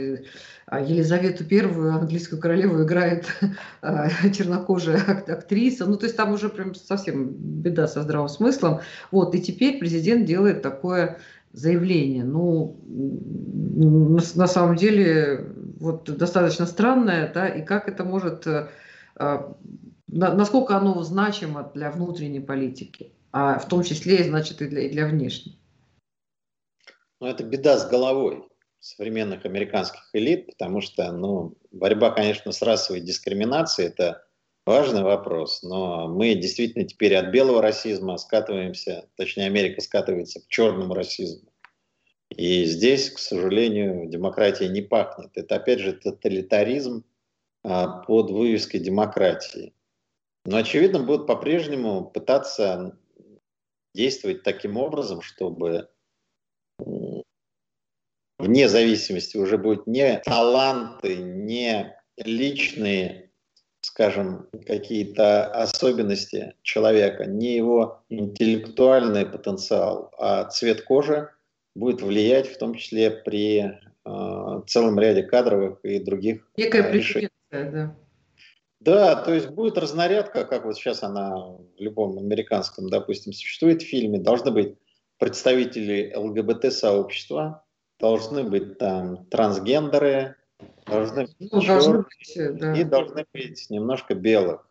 а, 0.67 0.81
Елизавету 0.81 1.45
Первую, 1.45 1.95
английскую 1.95 2.41
королеву, 2.41 2.85
играет 2.85 3.27
э, 3.83 4.09
чернокожая 4.33 5.03
актриса. 5.27 5.87
Ну, 5.87 5.97
то 5.97 6.07
есть 6.07 6.17
там 6.17 6.33
уже 6.33 6.49
прям 6.49 6.75
совсем 6.77 7.31
беда 7.33 7.89
со 7.89 8.03
здравым 8.03 8.29
смыслом. 8.29 8.81
Вот, 9.11 9.35
и 9.35 9.43
теперь 9.43 9.79
президент 9.81 10.27
делает 10.27 10.63
такое 10.63 11.19
заявление. 11.53 12.25
Ну, 12.25 12.79
на, 12.87 14.47
самом 14.47 14.77
деле, 14.77 15.47
вот 15.81 16.05
достаточно 16.17 16.67
странное, 16.67 17.33
да, 17.35 17.49
и 17.49 17.63
как 17.63 17.89
это 17.89 18.05
может, 18.05 18.47
э, 18.47 18.51
а, 18.51 18.69
насколько 20.09 20.77
оно 20.77 21.03
значимо 21.03 21.71
для 21.75 21.91
внутренней 21.91 22.41
политики, 22.41 23.13
а 23.33 23.59
в 23.59 23.69
том 23.69 23.83
числе, 23.83 24.25
значит, 24.25 24.63
и 24.63 24.69
для, 24.69 24.83
и 24.83 24.91
для 24.91 25.07
внешней. 25.07 25.59
Ну, 27.21 27.27
это 27.27 27.45
беда 27.45 27.79
с 27.79 27.89
головой 27.89 28.45
современных 28.81 29.45
американских 29.47 30.11
элит, 30.13 30.47
потому 30.47 30.81
что, 30.81 31.13
ну, 31.13 31.57
борьба, 31.71 32.11
конечно, 32.11 32.51
с 32.51 32.61
расовой 32.63 33.01
дискриминацией– 33.01 33.89
это 33.91 34.25
важный 34.67 35.03
вопрос, 35.03 35.63
но 35.63 36.09
мы 36.09 36.35
действительно 36.35 36.85
теперь 36.85 37.15
от 37.15 37.31
белого 37.31 37.63
расизма 37.63 38.17
скатываемся, 38.17 39.09
точнее, 39.17 39.47
Америка 39.47 39.81
скатывается 39.81 40.41
к 40.41 40.49
черному 40.49 40.95
расизму. 40.95 41.49
И 42.31 42.65
здесь, 42.65 43.11
к 43.11 43.19
сожалению, 43.19 44.09
демократия 44.09 44.69
не 44.69 44.83
пахнет. 44.83 45.31
Это, 45.35 45.57
опять 45.57 45.81
же, 45.81 45.93
тоталитаризм 45.93 47.05
а, 47.05 47.12
под 47.63 48.31
вывеской 48.31 48.81
демократии. 48.81 49.75
Но, 50.45 50.57
очевидно, 50.57 51.01
будут 51.01 51.27
по-прежнему 51.27 52.05
пытаться 52.05 52.99
действовать 53.95 54.43
таким 54.43 54.77
образом, 54.77 55.23
чтобы 55.23 55.89
вне 58.39 58.69
зависимости 58.69 59.37
уже 59.37 59.59
будут 59.59 59.87
не 59.87 60.19
таланты, 60.25 61.17
не 61.17 61.97
личные, 62.17 63.31
скажем, 63.83 64.49
какие-то 64.67 65.47
особенности 65.47 66.55
человека, 66.63 67.27
не 67.27 67.55
его 67.55 68.03
интеллектуальный 68.09 69.27
потенциал, 69.27 70.13
а 70.19 70.45
цвет 70.47 70.83
кожи– 70.83 71.31
будет 71.75 72.03
влиять 72.03 72.49
в 72.49 72.59
том 72.59 72.75
числе 72.75 73.11
при 73.11 73.79
э, 74.05 74.63
целом 74.67 74.99
ряде 74.99 75.23
кадровых 75.23 75.79
и 75.85 75.99
других 75.99 76.49
Некая 76.57 76.83
э, 76.83 76.93
Да. 77.53 77.97
Да, 78.81 79.15
то 79.15 79.33
есть 79.33 79.51
будет 79.51 79.79
разнарядка, 79.79 80.45
как 80.45 80.65
вот 80.65 80.75
сейчас 80.75 81.05
она 81.05 81.37
в 81.37 81.67
любом 81.79 82.19
американском, 82.19 82.89
допустим, 82.89 83.33
существует 83.33 83.81
в 83.81 83.87
фильме, 83.87 84.19
должны 84.19 84.51
быть 84.51 84.77
представители 85.19 86.13
ЛГБТ-сообщества, 86.17 87.65
должны 88.01 88.43
быть 88.43 88.79
там 88.79 89.27
трансгендеры, 89.27 90.35
должны 90.85 91.27
быть, 91.27 91.53
ну, 91.53 91.65
должны 91.65 91.99
быть 91.99 92.59
да. 92.59 92.75
и 92.75 92.83
должны 92.83 93.25
быть 93.33 93.71
немножко 93.71 94.17
белых. 94.17 94.67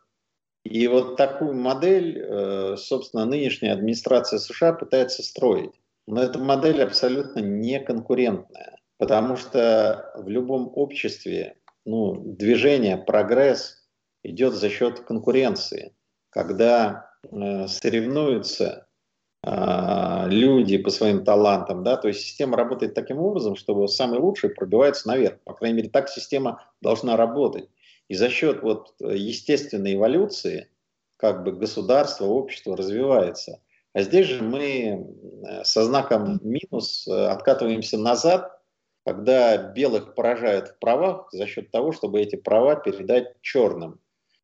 И 0.65 0.87
вот 0.87 1.15
такую 1.15 1.53
модель, 1.53 2.19
э, 2.19 2.75
собственно, 2.77 3.23
нынешняя 3.23 3.73
администрация 3.73 4.39
США 4.39 4.73
пытается 4.73 5.23
строить. 5.23 5.71
Но 6.05 6.21
эта 6.21 6.37
модель 6.37 6.83
абсолютно 6.83 7.39
не 7.39 7.79
конкурентная, 7.79 8.77
потому 8.97 9.37
что 9.37 10.11
в 10.17 10.27
любом 10.27 10.69
обществе 10.75 11.55
ну, 11.85 12.15
движение, 12.15 12.97
прогресс 12.97 13.87
идет 14.23 14.53
за 14.53 14.69
счет 14.69 15.01
конкуренции. 15.01 15.95
Когда 16.29 17.11
э, 17.23 17.67
соревнуются 17.67 18.87
э, 19.43 20.29
люди 20.29 20.77
по 20.77 20.89
своим 20.89 21.23
талантам, 21.23 21.83
да, 21.83 21.97
то 21.97 22.07
есть 22.07 22.21
система 22.21 22.57
работает 22.57 22.93
таким 22.93 23.19
образом, 23.19 23.55
чтобы 23.55 23.87
самый 23.87 24.19
лучший 24.19 24.49
пробивается 24.49 25.07
наверх. 25.07 25.39
По 25.43 25.53
крайней 25.53 25.77
мере, 25.77 25.89
так 25.89 26.09
система 26.09 26.63
должна 26.81 27.17
работать. 27.17 27.69
И 28.07 28.15
за 28.15 28.29
счет 28.29 28.61
вот 28.61 28.93
естественной 28.99 29.95
эволюции 29.95 30.69
как 31.17 31.43
бы 31.43 31.51
государство, 31.51 32.25
общество 32.25 32.77
развивается– 32.77 33.61
а 33.93 34.03
здесь 34.03 34.27
же 34.27 34.41
мы 34.41 34.63
э, 34.63 35.63
со 35.63 35.83
знаком 35.83 36.39
минус 36.43 37.07
э, 37.07 37.11
откатываемся 37.27 37.97
назад, 37.97 38.60
когда 39.05 39.57
белых 39.57 40.15
поражают 40.15 40.69
в 40.69 40.79
правах 40.79 41.29
за 41.31 41.45
счет 41.47 41.71
того, 41.71 41.91
чтобы 41.91 42.21
эти 42.21 42.35
права 42.35 42.75
передать 42.75 43.41
черным. 43.41 43.99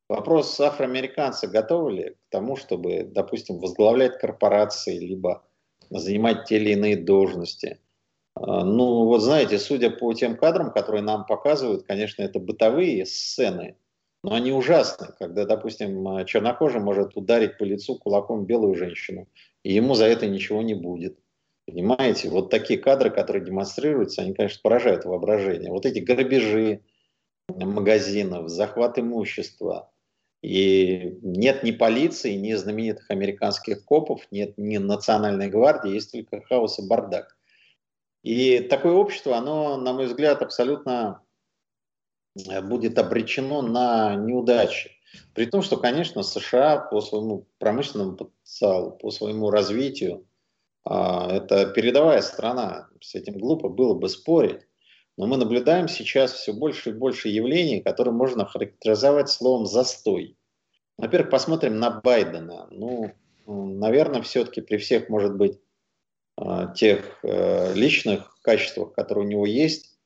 Вопрос, 0.08 0.58
афроамериканцы 0.58 1.48
готовы 1.48 1.92
ли 1.92 2.10
к 2.10 2.30
тому, 2.30 2.56
чтобы, 2.56 3.04
допустим, 3.04 3.58
возглавлять 3.58 4.18
корпорации, 4.18 4.98
либо 4.98 5.44
занимать 5.90 6.46
те 6.46 6.56
или 6.56 6.70
иные 6.70 6.96
должности. 6.96 7.78
А, 8.34 8.64
ну, 8.64 9.04
вот 9.04 9.20
знаете, 9.20 9.58
судя 9.58 9.90
по 9.90 10.12
тем 10.14 10.36
кадрам, 10.36 10.72
которые 10.72 11.02
нам 11.02 11.26
показывают, 11.26 11.84
конечно, 11.86 12.22
это 12.22 12.38
бытовые 12.38 13.04
сцены– 13.06 13.76
но 14.24 14.34
они 14.34 14.52
ужасны, 14.52 15.08
когда, 15.18 15.44
допустим, 15.44 16.24
чернокожий 16.26 16.80
может 16.80 17.16
ударить 17.16 17.56
по 17.56 17.64
лицу 17.64 17.96
кулаком 17.96 18.46
белую 18.46 18.74
женщину, 18.74 19.28
и 19.62 19.72
ему 19.72 19.94
за 19.94 20.06
это 20.06 20.26
ничего 20.26 20.62
не 20.62 20.74
будет. 20.74 21.18
Понимаете, 21.70 22.30
вот 22.30 22.48
такие 22.48 22.78
кадры, 22.78 23.10
которые 23.10 23.44
демонстрируются, 23.44 24.22
они, 24.22 24.32
конечно, 24.32 24.60
поражают 24.62 25.04
воображение. 25.04 25.70
Вот 25.70 25.84
эти 25.84 25.98
грабежи 25.98 26.80
магазинов, 27.48 28.48
захват 28.48 28.98
имущества. 28.98 29.92
И 30.42 31.18
нет 31.20 31.62
ни 31.64 31.72
полиции, 31.72 32.34
ни 32.34 32.54
знаменитых 32.54 33.10
американских 33.10 33.84
копов, 33.84 34.22
нет 34.30 34.54
ни 34.56 34.78
национальной 34.78 35.48
гвардии, 35.48 35.92
есть 35.92 36.12
только 36.12 36.40
хаос 36.40 36.78
и 36.78 36.86
бардак. 36.86 37.36
И 38.22 38.60
такое 38.60 38.92
общество, 38.92 39.36
оно, 39.36 39.76
на 39.76 39.92
мой 39.92 40.06
взгляд, 40.06 40.42
абсолютно 40.42 41.22
Э, 42.46 42.60
будет 42.60 42.98
обречено 42.98 43.62
на 43.62 44.14
неудачи. 44.14 44.92
При 45.34 45.46
том, 45.46 45.62
что, 45.62 45.76
конечно, 45.76 46.22
США 46.22 46.78
по 46.78 47.00
своему 47.00 47.46
промышленному 47.58 48.16
потенциалу, 48.16 48.92
по 48.92 49.10
своему 49.10 49.50
развитию, 49.50 50.26
это 50.88 51.66
передовая 51.66 52.22
страна, 52.22 52.88
с 53.00 53.14
этим 53.14 53.38
глупо 53.38 53.68
было 53.68 53.94
бы 53.94 54.08
спорить. 54.08 54.62
Но 55.16 55.26
мы 55.26 55.36
наблюдаем 55.36 55.88
сейчас 55.88 56.32
все 56.32 56.52
больше 56.52 56.90
и 56.90 56.94
больше 56.94 57.28
явлений, 57.28 57.80
которые 57.80 58.14
можно 58.14 58.46
характеризовать 58.46 59.28
словом 59.28 59.66
«застой». 59.66 60.36
Во-первых, 60.96 61.30
посмотрим 61.30 61.78
на 61.78 61.90
Байдена. 61.90 62.68
Ну, 62.70 63.12
наверное, 63.46 64.22
все-таки 64.22 64.60
при 64.60 64.78
всех, 64.78 65.08
может 65.08 65.36
быть, 65.36 65.58
а, 66.36 66.72
тех 66.72 67.18
э, 67.24 67.74
личных 67.74 68.38
качествах, 68.42 68.92
которые 68.94 69.26
у 69.26 69.28
него 69.28 69.46
есть, 69.46 69.98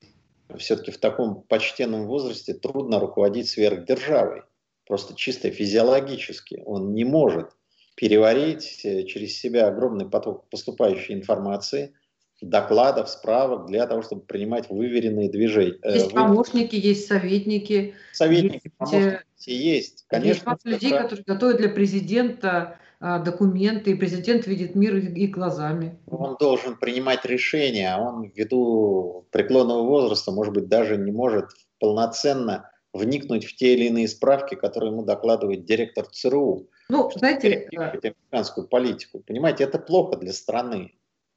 все-таки 0.57 0.91
в 0.91 0.99
таком 0.99 1.43
почтенном 1.43 2.07
возрасте 2.07 2.55
трудно 2.55 2.99
руководить 2.99 3.49
сверхдержавой. 3.49 4.43
Просто 4.87 5.15
чисто 5.15 5.51
физиологически. 5.51 6.63
Он 6.65 6.95
не 6.95 7.05
может 7.05 7.51
переварить 7.95 8.81
э, 8.85 9.05
через 9.05 9.39
себя 9.39 9.69
огромный 9.69 10.09
поток 10.09 10.49
поступающей 10.49 11.15
информации, 11.15 11.95
докладов, 12.41 13.09
справок 13.09 13.67
для 13.67 13.87
того, 13.87 14.03
чтобы 14.03 14.23
принимать 14.23 14.69
выверенные 14.69 15.31
движения. 15.31 15.79
Э, 15.83 15.95
есть 15.95 16.11
помощники, 16.13 16.75
есть 16.75 17.07
советники. 17.07 17.95
Советники, 18.13 18.65
есть, 18.65 18.77
помощники 18.77 19.21
есть. 19.47 20.05
Конечно, 20.09 20.51
есть 20.51 20.65
людей, 20.65 20.91
которые 20.91 21.25
готовят 21.27 21.57
для 21.59 21.69
президента 21.69 22.79
а, 23.05 23.19
документы, 23.19 23.91
и 23.91 23.95
президент 23.95 24.47
видит 24.47 24.77
мир 24.77 24.97
их 24.97 25.31
глазами. 25.33 25.99
Он 26.07 26.37
должен 26.39 26.77
принимать 26.77 27.25
решения, 27.25 27.93
а 27.93 28.01
он 28.01 28.23
ввиду 28.23 29.27
преклонного 29.33 29.83
возраста, 29.83 30.31
может 30.31 30.55
быть, 30.55 30.69
даже 30.69 30.97
не 30.97 31.11
может 31.11 31.47
полноценно 31.81 32.71
вникнуть 32.93 33.45
в 33.45 33.57
те 33.57 33.75
или 33.75 33.87
иные 33.87 34.07
справки, 34.07 34.55
которые 34.55 34.93
ему 34.93 35.03
докладывает 35.03 35.65
директор 35.65 36.07
ЦРУ. 36.07 36.69
Ну, 36.93 37.11
знаете, 37.17 37.69
американскую 37.73 38.69
политику. 38.69 39.21
Понимаете, 39.21 39.65
это 39.65 39.79
плохо 39.79 40.19
для 40.19 40.35
страны. 40.35 40.93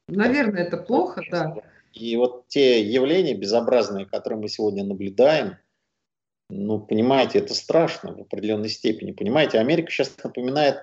Наверное, 0.10 0.63
это 0.65 0.76
плохо, 0.76 1.24
да. 1.32 1.56
И 1.94 2.18
вот 2.18 2.50
те 2.50 2.82
явления 2.82 3.36
безобразные, 3.36 4.06
которые 4.06 4.38
мы 4.38 4.50
сегодня 4.50 4.84
наблюдаем, 4.84 5.56
ну, 6.50 6.80
понимаете, 6.80 7.39
это 7.39 7.54
страшно 7.54 8.13
в 8.13 8.20
определенной 8.20 8.68
степени. 8.68 9.13
Понимаете, 9.13 9.60
Америка 9.60 9.89
сейчас 9.89 10.12
напоминает 10.22 10.82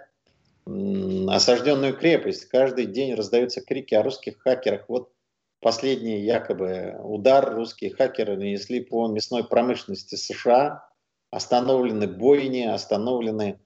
осажденную 0.65 1.95
крепость. 1.95 2.47
Каждый 2.47 2.87
день 2.87 3.13
раздаются 3.13 3.61
крики 3.61 3.95
о 3.95 4.03
русских 4.03 4.39
хакерах. 4.39 4.87
Вот 4.89 5.13
последний 5.61 6.21
якобы 6.21 6.97
удар 7.05 7.55
русские 7.55 7.91
хакеры 7.91 8.39
нанесли 8.39 8.81
по 8.81 9.07
мясной 9.07 9.45
промышленности 9.45 10.15
США. 10.15 10.89
Остановлены 11.31 12.07
бойни, 12.07 12.63
остановлены 12.63 13.59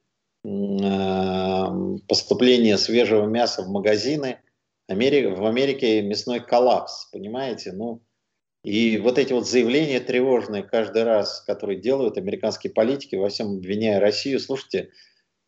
поступление 2.06 2.78
свежего 2.78 3.26
мяса 3.26 3.62
в 3.62 3.68
магазины. 3.68 4.38
Америка, 4.88 5.30
в 5.30 5.44
Америке 5.44 6.02
мясной 6.02 6.38
коллапс, 6.40 7.08
понимаете? 7.12 7.72
Ну, 7.72 8.02
и 8.62 8.98
вот 8.98 9.18
эти 9.18 9.32
вот 9.32 9.48
заявления 9.48 9.98
тревожные 9.98 10.62
каждый 10.62 11.02
раз, 11.02 11.40
которые 11.40 11.80
делают 11.80 12.18
американские 12.18 12.72
политики, 12.72 13.16
во 13.16 13.28
всем 13.28 13.56
обвиняя 13.56 13.98
Россию, 13.98 14.38
слушайте, 14.38 14.90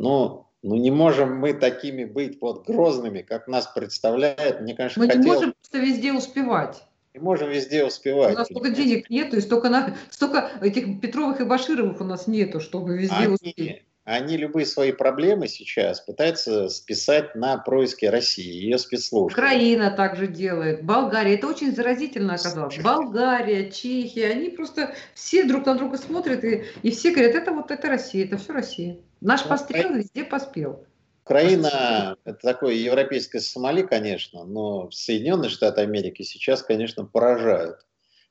ну, 0.01 0.47
ну 0.63 0.75
не 0.75 0.91
можем 0.91 1.37
мы 1.37 1.53
такими 1.53 2.05
быть 2.05 2.41
вот 2.41 2.67
грозными, 2.67 3.23
как 3.23 3.47
нас 3.47 3.69
представляют. 3.69 4.61
Мне, 4.61 4.75
конечно, 4.75 5.01
мы 5.01 5.07
хотел... 5.07 5.23
не 5.23 5.29
можем 5.29 5.53
просто 5.53 5.79
везде 5.79 6.13
успевать. 6.13 6.83
Не 7.15 7.21
можем 7.21 7.51
везде 7.51 7.85
успевать. 7.85 8.35
У 8.35 8.39
нас 8.39 8.49
столько 8.49 8.71
денег 8.71 9.09
нету, 9.11 9.37
и 9.37 9.41
столько, 9.41 9.69
на... 9.69 9.97
столько 10.11 10.51
этих 10.61 11.01
Петровых 11.01 11.41
и 11.41 11.45
Башировых 11.45 12.01
у 12.01 12.05
нас 12.05 12.27
нету, 12.27 12.61
чтобы 12.61 12.99
везде 12.99 13.15
они, 13.15 13.35
успеть. 13.35 13.83
Они 14.11 14.39
любые 14.39 14.65
свои 14.65 14.91
проблемы 14.91 15.49
сейчас 15.49 16.01
пытаются 16.01 16.71
списать 16.71 17.35
на 17.35 17.59
происки 17.59 18.07
России, 18.07 18.65
ее 18.65 18.79
спецслужб. 18.79 19.37
Украина 19.37 19.91
также 19.91 20.29
делает, 20.29 20.83
Болгария. 20.83 21.35
Это 21.35 21.47
очень 21.47 21.75
заразительно 21.77 22.37
оказалось. 22.37 22.79
Болгария, 22.79 23.71
Чехия, 23.71 24.29
они 24.29 24.49
просто 24.49 24.95
все 25.13 25.45
друг 25.45 25.67
на 25.67 25.75
друга 25.75 25.99
смотрят, 25.99 26.43
и, 26.43 26.65
и 26.83 26.91
все 26.91 27.11
говорят, 27.11 27.35
это 27.35 27.53
вот 27.53 27.71
это 27.71 27.87
Россия, 27.87 28.25
это 28.25 28.39
все 28.39 28.55
Россия. 28.55 28.97
Наш 29.21 29.43
ну, 29.43 29.51
пострел 29.51 29.93
везде 29.93 30.25
поспел. 30.25 30.87
Украина– 31.27 32.17
это 32.25 32.39
такое 32.41 32.77
европейское 32.77 33.43
Сомали, 33.43 33.83
конечно, 33.83 34.45
но 34.45 34.91
Соединенные 34.91 35.51
Штаты 35.51 35.83
Америки 35.83 36.23
сейчас, 36.23 36.63
конечно, 36.63 37.05
поражают. 37.05 37.81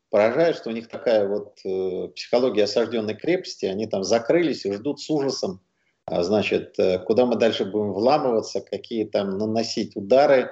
Поражает, 0.09 0.55
что 0.55 0.71
у 0.71 0.73
них 0.73 0.87
такая 0.87 1.27
вот 1.27 1.59
э, 1.65 2.07
психология 2.15 2.63
осажденной 2.63 3.13
крепости, 3.13 3.67
они 3.67 3.85
там 3.85 4.03
закрылись 4.03 4.65
и 4.65 4.71
ждут 4.71 5.01
с 5.01 5.09
ужасом, 5.09 5.61
значит, 6.09 6.79
э, 6.79 6.99
куда 6.99 7.25
мы 7.25 7.35
дальше 7.35 7.65
будем 7.65 7.93
вламываться, 7.93 8.61
какие 8.61 9.05
там 9.05 9.37
наносить 9.37 9.95
удары. 9.95 10.51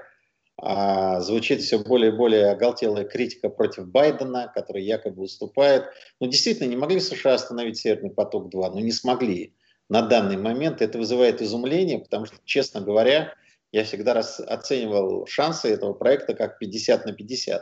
А, 0.58 1.20
звучит 1.20 1.62
все 1.62 1.80
более 1.80 2.14
и 2.14 2.16
более 2.16 2.50
оголтелая 2.50 3.04
критика 3.04 3.50
против 3.50 3.88
Байдена, 3.88 4.52
который 4.54 4.84
якобы 4.84 5.24
уступает. 5.24 5.86
Ну, 6.22 6.28
действительно, 6.28 6.70
не 6.70 6.78
могли 6.78 7.00
США 7.00 7.34
остановить 7.34 7.78
Северный 7.78 8.10
поток-2, 8.10 8.72
ну, 8.72 8.80
не 8.80 8.94
смогли 8.94 9.54
на 9.90 10.02
данный 10.02 10.38
момент. 10.38 10.82
Это 10.82 10.98
вызывает 10.98 11.42
изумление, 11.42 12.00
потому 12.00 12.26
что, 12.26 12.38
честно 12.46 12.80
говоря, 12.80 13.34
я 13.74 13.84
всегда 13.84 14.14
раз 14.14 14.40
оценивал 14.40 15.26
шансы 15.28 15.68
этого 15.68 15.92
проекта 15.92 16.34
как 16.34 16.58
50 16.58 17.06
на 17.06 17.12
50, 17.12 17.62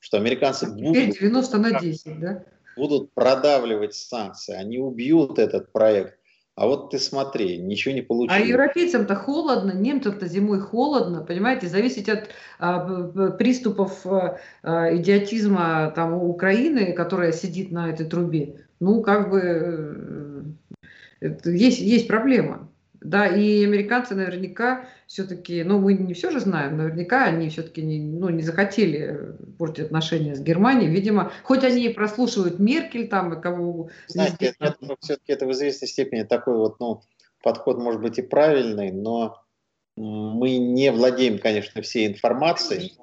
что 0.00 0.16
американцы 0.18 0.64
а 0.64 0.70
будут, 0.70 1.18
90 1.18 1.58
на 1.58 1.80
10, 1.80 2.20
да? 2.20 2.44
будут 2.76 3.12
продавливать 3.14 3.94
санкции, 3.94 4.54
они 4.54 4.78
убьют 4.78 5.38
этот 5.38 5.72
проект. 5.72 6.18
А 6.56 6.66
вот 6.68 6.90
ты 6.90 7.00
смотри, 7.00 7.58
ничего 7.58 7.94
не 7.94 8.02
получилось. 8.02 8.40
А 8.40 8.46
европейцам-то 8.46 9.16
холодно, 9.16 9.72
немцам-то 9.72 10.28
зимой 10.28 10.60
холодно, 10.60 11.24
понимаете, 11.24 11.66
зависеть 11.66 12.08
от 12.08 12.30
а, 12.60 13.30
приступов 13.30 14.06
а, 14.06 14.38
а, 14.62 14.96
идиотизма 14.96 15.92
там, 15.96 16.14
Украины, 16.14 16.92
которая 16.92 17.32
сидит 17.32 17.72
на 17.72 17.90
этой 17.90 18.06
трубе. 18.06 18.66
Ну, 18.78 19.02
как 19.02 19.30
бы 19.30 20.54
есть, 21.20 21.80
есть 21.80 22.06
проблема. 22.06 22.68
Да, 23.04 23.26
и 23.26 23.62
американцы 23.64 24.14
наверняка 24.14 24.88
все-таки, 25.06 25.62
ну 25.62 25.78
мы 25.78 25.92
не 25.92 26.14
все 26.14 26.30
же 26.30 26.40
знаем, 26.40 26.78
наверняка 26.78 27.24
они 27.24 27.50
все-таки 27.50 27.82
не, 27.82 28.00
ну, 28.00 28.30
не 28.30 28.42
захотели 28.42 29.36
портить 29.58 29.84
отношения 29.84 30.34
с 30.34 30.40
Германией. 30.40 30.90
Видимо, 30.90 31.30
хоть 31.42 31.64
они 31.64 31.84
и 31.84 31.92
прослушивают 31.92 32.58
Меркель 32.58 33.08
там 33.08 33.34
и 33.34 33.42
кого... 33.42 33.90
Знаете, 34.06 34.54
я 34.58 34.74
думаю, 34.80 34.96
все-таки 35.00 35.32
это 35.32 35.46
в 35.46 35.52
известной 35.52 35.86
степени 35.86 36.22
такой 36.22 36.56
вот, 36.56 36.80
ну, 36.80 37.02
подход 37.42 37.76
может 37.76 38.00
быть 38.00 38.18
и 38.18 38.22
правильный, 38.22 38.90
но 38.90 39.44
мы 39.96 40.56
не 40.56 40.90
владеем, 40.90 41.38
конечно, 41.38 41.82
всей 41.82 42.06
информацией. 42.06 42.94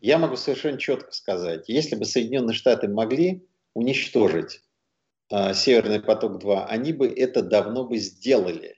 Я 0.00 0.18
могу 0.18 0.34
совершенно 0.34 0.76
четко 0.76 1.12
сказать, 1.12 1.68
если 1.68 1.94
бы 1.94 2.04
Соединенные 2.04 2.54
Штаты 2.54 2.88
могли 2.88 3.46
уничтожить 3.74 4.62
а, 5.30 5.54
Северный 5.54 6.00
поток-2, 6.00 6.66
они 6.66 6.92
бы 6.92 7.06
это 7.06 7.42
давно 7.42 7.84
бы 7.84 7.98
сделали. 7.98 8.76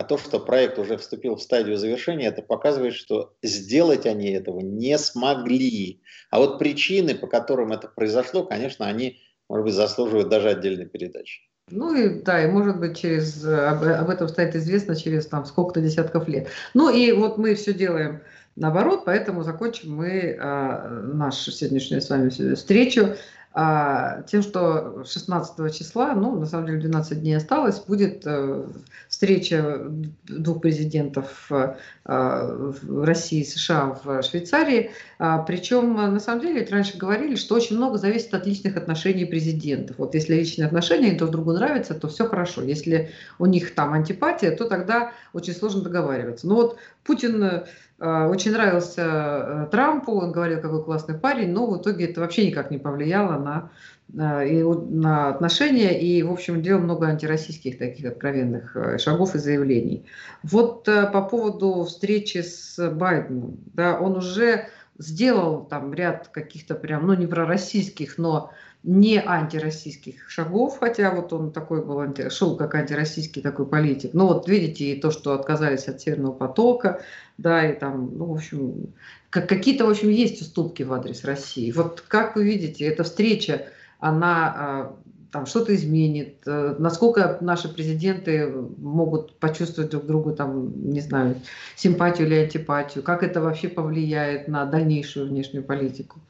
А 0.00 0.04
то, 0.04 0.16
что 0.16 0.40
проект 0.40 0.78
уже 0.78 0.96
вступил 0.96 1.36
в 1.36 1.42
стадию 1.42 1.76
завершения, 1.76 2.28
это 2.28 2.40
показывает, 2.40 2.94
что 2.94 3.34
сделать 3.42 4.06
они 4.06 4.30
этого 4.30 4.60
не 4.60 4.96
смогли. 4.96 6.00
А 6.30 6.38
вот 6.38 6.58
причины, 6.58 7.14
по 7.14 7.26
которым 7.26 7.70
это 7.70 7.86
произошло, 7.86 8.46
конечно, 8.46 8.86
они, 8.86 9.18
может 9.46 9.66
быть, 9.66 9.74
заслуживают 9.74 10.30
даже 10.30 10.48
отдельной 10.48 10.86
передачи. 10.86 11.42
Ну 11.68 11.94
и 11.94 12.22
да, 12.22 12.42
и 12.42 12.50
может 12.50 12.80
быть 12.80 12.98
через 12.98 13.44
об, 13.44 13.84
об 13.84 14.08
этом 14.08 14.28
станет 14.28 14.56
известно 14.56 14.96
через 14.96 15.26
там 15.26 15.44
сколько-то 15.44 15.82
десятков 15.82 16.28
лет. 16.28 16.48
Ну 16.72 16.88
и 16.88 17.12
вот 17.12 17.36
мы 17.36 17.54
все 17.54 17.74
делаем 17.74 18.22
наоборот, 18.56 19.02
поэтому 19.04 19.42
закончим 19.42 19.96
мы 19.96 20.34
а, 20.40 20.88
нашу 20.88 21.52
сегодняшнюю 21.52 22.00
с 22.00 22.08
вами 22.08 22.54
встречу 22.54 23.16
а, 23.52 24.22
тем, 24.22 24.42
что 24.42 25.02
16 25.04 25.76
числа, 25.76 26.14
ну, 26.14 26.38
на 26.38 26.46
самом 26.46 26.66
деле 26.66 26.78
12 26.78 27.20
дней 27.20 27.34
осталось, 27.34 27.80
будет 27.80 28.22
э, 28.24 28.64
встреча 29.08 29.86
двух 30.24 30.60
президентов 30.60 31.50
э, 31.50 31.74
в 32.04 33.04
России 33.04 33.40
и 33.40 33.44
США 33.44 33.98
в 34.04 34.22
Швейцарии. 34.22 34.92
А, 35.18 35.38
причем, 35.38 35.94
на 35.94 36.20
самом 36.20 36.42
деле, 36.42 36.66
раньше 36.70 36.96
говорили, 36.96 37.34
что 37.34 37.56
очень 37.56 37.76
много 37.76 37.98
зависит 37.98 38.32
от 38.34 38.46
личных 38.46 38.76
отношений 38.76 39.24
президентов. 39.24 39.98
Вот 39.98 40.14
если 40.14 40.34
личные 40.36 40.66
отношения 40.66 41.16
друг 41.16 41.32
другу 41.32 41.52
нравятся, 41.52 41.94
то 41.94 42.06
все 42.06 42.28
хорошо. 42.28 42.62
Если 42.62 43.10
у 43.40 43.46
них 43.46 43.74
там 43.74 43.92
антипатия, 43.94 44.52
то 44.52 44.64
тогда 44.68 45.12
очень 45.32 45.54
сложно 45.54 45.82
договариваться. 45.82 46.46
Но 46.46 46.54
вот 46.54 46.78
Путин 47.02 47.42
Э, 47.42 47.64
очень 48.00 48.52
нравился 48.52 49.02
э, 49.02 49.66
Трампу, 49.70 50.12
он 50.12 50.32
говорил, 50.32 50.60
какой 50.60 50.82
классный 50.82 51.18
парень, 51.18 51.52
но 51.52 51.66
в 51.66 51.80
итоге 51.80 52.06
это 52.06 52.20
вообще 52.20 52.46
никак 52.46 52.70
не 52.70 52.78
повлияло 52.78 53.38
на, 53.38 53.70
э, 54.14 54.48
и 54.48 54.62
на 54.62 55.28
отношения, 55.28 56.00
и, 56.00 56.22
в 56.22 56.32
общем, 56.32 56.62
делал 56.62 56.80
много 56.80 57.08
антироссийских 57.08 57.76
таких 57.76 58.06
откровенных 58.06 58.74
шагов 58.98 59.34
и 59.34 59.38
заявлений. 59.38 60.06
Вот 60.42 60.84
по 60.84 61.22
поводу 61.22 61.84
встречи 61.84 62.38
с 62.38 62.90
Байденом, 62.90 63.58
да, 63.74 63.98
он 64.00 64.16
уже 64.16 64.68
сделал 64.96 65.64
там 65.64 65.92
ряд 65.92 66.28
каких-то 66.28 66.74
прям, 66.74 67.06
ну, 67.06 67.14
не 67.14 67.26
пророссийских, 67.26 68.16
но 68.18 68.50
не 68.82 69.18
антироссийских 69.18 70.30
шагов, 70.30 70.78
хотя 70.78 71.14
вот 71.14 71.32
он 71.32 71.52
такой 71.52 71.84
был, 71.84 72.00
анти, 72.00 72.30
шел 72.30 72.56
как 72.56 72.74
антироссийский 72.74 73.42
такой 73.42 73.66
политик. 73.66 74.10
Ну 74.14 74.26
вот 74.26 74.48
видите, 74.48 74.92
и 74.92 75.00
то, 75.00 75.10
что 75.10 75.34
отказались 75.34 75.86
от 75.88 76.00
Северного 76.00 76.32
потока, 76.32 77.02
да, 77.36 77.68
и 77.68 77.78
там, 77.78 78.16
ну, 78.16 78.26
в 78.26 78.34
общем, 78.34 78.94
как, 79.28 79.48
какие-то, 79.48 79.84
в 79.84 79.90
общем, 79.90 80.08
есть 80.08 80.40
уступки 80.40 80.82
в 80.82 80.92
адрес 80.92 81.24
России. 81.24 81.70
Вот 81.72 82.02
как 82.06 82.36
вы 82.36 82.44
видите, 82.44 82.86
эта 82.86 83.04
встреча, 83.04 83.66
она 83.98 84.54
а, 84.56 84.96
там 85.30 85.46
что-то 85.46 85.74
изменит, 85.74 86.36
э, 86.46 86.74
насколько 86.78 87.38
наши 87.40 87.68
президенты 87.68 88.50
могут 88.78 89.38
почувствовать 89.38 89.90
друг 89.90 90.06
другу, 90.06 90.32
там, 90.32 90.90
не 90.90 91.00
знаю, 91.00 91.36
симпатию 91.76 92.26
или 92.26 92.36
антипатию, 92.36 93.04
как 93.04 93.22
это 93.22 93.40
вообще 93.40 93.68
повлияет 93.68 94.48
на 94.48 94.64
дальнейшую 94.64 95.28
внешнюю 95.28 95.64
политику? 95.64 96.20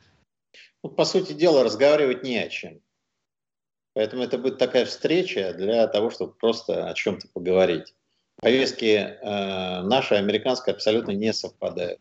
Ну, 0.82 0.90
по 0.90 1.04
сути 1.04 1.32
дела, 1.32 1.62
разговаривать 1.62 2.22
не 2.22 2.38
о 2.38 2.48
чем. 2.48 2.80
Поэтому 3.94 4.22
это 4.22 4.38
будет 4.38 4.58
такая 4.58 4.84
встреча 4.84 5.52
для 5.52 5.86
того, 5.88 6.10
чтобы 6.10 6.32
просто 6.34 6.88
о 6.88 6.94
чем-то 6.94 7.28
поговорить. 7.32 7.94
Повестки 8.36 8.96
э, 8.96 9.82
наши 9.82 10.14
американские 10.14 10.74
абсолютно 10.74 11.10
не 11.10 11.32
совпадают. 11.32 12.00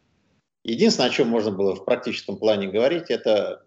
Единственное, 0.64 1.10
о 1.10 1.14
чем 1.14 1.28
можно 1.28 1.52
было 1.52 1.76
в 1.76 1.84
практическом 1.84 2.38
плане 2.38 2.68
говорить, 2.68 3.10
это 3.10 3.66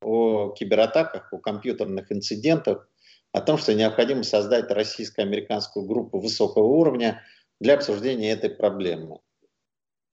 о 0.00 0.50
кибератаках, 0.52 1.32
о 1.32 1.38
компьютерных 1.38 2.10
инцидентах, 2.12 2.88
о 3.32 3.40
том, 3.40 3.58
что 3.58 3.74
необходимо 3.74 4.22
создать 4.22 4.70
российско-американскую 4.70 5.84
группу 5.84 6.20
высокого 6.20 6.64
уровня 6.64 7.22
для 7.60 7.74
обсуждения 7.74 8.30
этой 8.30 8.50
проблемы. 8.50 9.18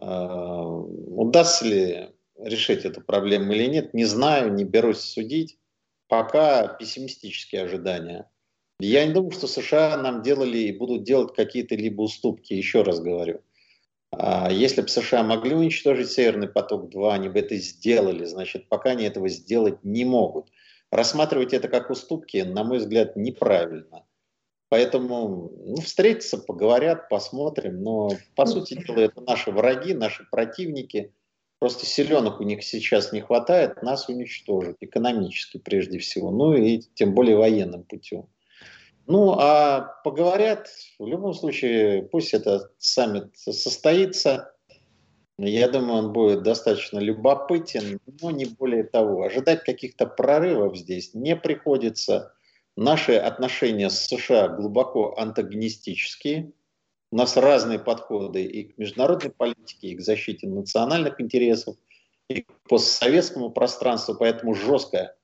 Э, 0.01 0.05
удастся 0.05 1.65
ли 1.65 2.14
решить 2.37 2.85
эту 2.85 3.01
проблему 3.01 3.53
или 3.53 3.65
нет, 3.65 3.93
не 3.93 4.05
знаю, 4.05 4.53
не 4.53 4.63
берусь 4.63 4.99
судить. 4.99 5.57
Пока 6.07 6.67
пессимистические 6.67 7.63
ожидания. 7.63 8.29
Я 8.79 9.05
не 9.05 9.13
думаю, 9.13 9.31
что 9.31 9.47
США 9.47 9.97
нам 9.97 10.21
делали 10.21 10.57
и 10.59 10.77
будут 10.77 11.03
делать 11.03 11.33
какие-то 11.33 11.75
либо 11.75 12.03
уступки, 12.03 12.53
еще 12.53 12.83
раз 12.83 12.99
говорю. 12.99 13.41
А 14.11 14.51
если 14.51 14.81
бы 14.81 14.87
США 14.87 15.23
могли 15.23 15.55
уничтожить 15.55 16.11
Северный 16.11 16.47
поток-2, 16.47 17.11
они 17.11 17.29
бы 17.29 17.39
это 17.39 17.55
сделали, 17.57 18.25
значит, 18.25 18.69
пока 18.69 18.91
они 18.91 19.05
этого 19.05 19.29
сделать 19.29 19.83
не 19.83 20.05
могут. 20.05 20.47
Рассматривать 20.91 21.53
это 21.53 21.67
как 21.67 21.89
уступки, 21.89 22.37
на 22.37 22.63
мой 22.63 22.77
взгляд, 22.77 23.15
неправильно. 23.15 24.05
Поэтому 24.69 25.51
ну, 25.65 25.75
встретятся, 25.77 26.37
поговорят, 26.37 27.09
посмотрим. 27.09 27.81
Но, 27.81 28.11
по 28.35 28.45
сути 28.45 28.75
дела, 28.75 28.99
это 28.99 29.21
наши 29.21 29.51
враги, 29.51 29.93
наши 29.93 30.27
противники. 30.29 31.13
Просто 31.59 31.85
силенок 31.85 32.41
у 32.41 32.43
них 32.43 32.63
сейчас 32.63 33.13
не 33.13 33.21
хватает, 33.21 33.81
нас 33.81 34.09
уничтожить 34.09 34.77
экономически 34.81 35.57
прежде 35.57 35.99
всего, 35.99 36.29
ну 36.31 36.53
и 36.53 36.81
тем 36.95 37.13
более 37.13 37.37
военным 37.37 37.83
путем. 37.83 38.27
Ну, 39.07 39.35
а 39.37 39.81
поговорят, 40.03 40.67
в 40.97 41.05
любом 41.05 41.33
случае, 41.33 42.03
пусть 42.03 42.33
этот 42.33 42.71
саммит 42.79 43.37
состоится. 43.37 44.51
Я 45.37 45.67
думаю, 45.67 46.05
он 46.05 46.13
будет 46.13 46.43
достаточно 46.43 46.97
любопытен, 46.97 47.99
но 48.21 48.31
не 48.31 48.45
более 48.45 48.83
того. 48.83 49.23
Ожидать 49.23 49.63
каких-то 49.63 50.07
прорывов 50.07 50.75
здесь 50.77 51.13
не 51.13 51.35
приходится. 51.35 52.33
Наши 52.75 53.13
отношения 53.13 53.89
с 53.89 54.07
США 54.07 54.47
глубоко 54.47 55.15
антагонистические. 55.17 56.51
У 57.15 57.17
нас 57.17 57.37
разные 57.37 57.79
подходы 57.79 58.43
и 58.43 58.63
к 58.65 58.77
международной 58.77 59.31
политике, 59.31 59.87
и 59.87 59.95
к 59.95 60.01
защите 60.01 60.49
национальных 60.49 61.21
интересов, 61.21 61.77
и 62.27 62.41
к 62.41 62.51
постсоветскому 62.67 63.51
пространству, 63.51 64.15
поэтому 64.19 64.53
жесткая 64.53 65.15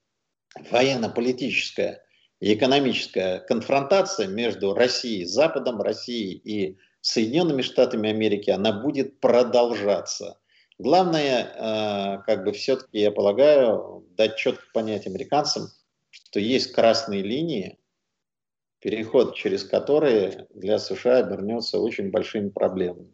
военно-политическая 0.72 2.02
и 2.40 2.54
экономическая 2.54 3.42
конфронтация 3.42 4.28
между 4.28 4.74
Россией, 4.74 5.26
Западом, 5.26 5.82
Россией 5.82 6.36
и 6.36 6.78
Соединенными 7.02 7.62
Штатами 7.62 8.10
Америки, 8.10 8.52
она 8.52 8.72
будет 8.72 9.20
продолжаться. 9.20 10.40
Главное, 10.80 11.44
э, 11.44 12.24
как 12.26 12.46
бы 12.46 12.54
все-таки, 12.54 13.00
я 13.00 13.12
полагаю, 13.12 14.08
дать 14.16 14.38
четко 14.38 14.64
понять 14.74 15.08
американцам, 15.08 15.68
что 16.10 16.40
есть 16.40 16.72
красные 16.72 17.22
линии, 17.22 17.81
переход 18.82 19.36
через 19.36 19.64
которые 19.64 20.48
для 20.54 20.80
США 20.80 21.18
обернется 21.18 21.80
очень 21.80 22.12
большими 22.12 22.50
проблемами. 22.50 23.12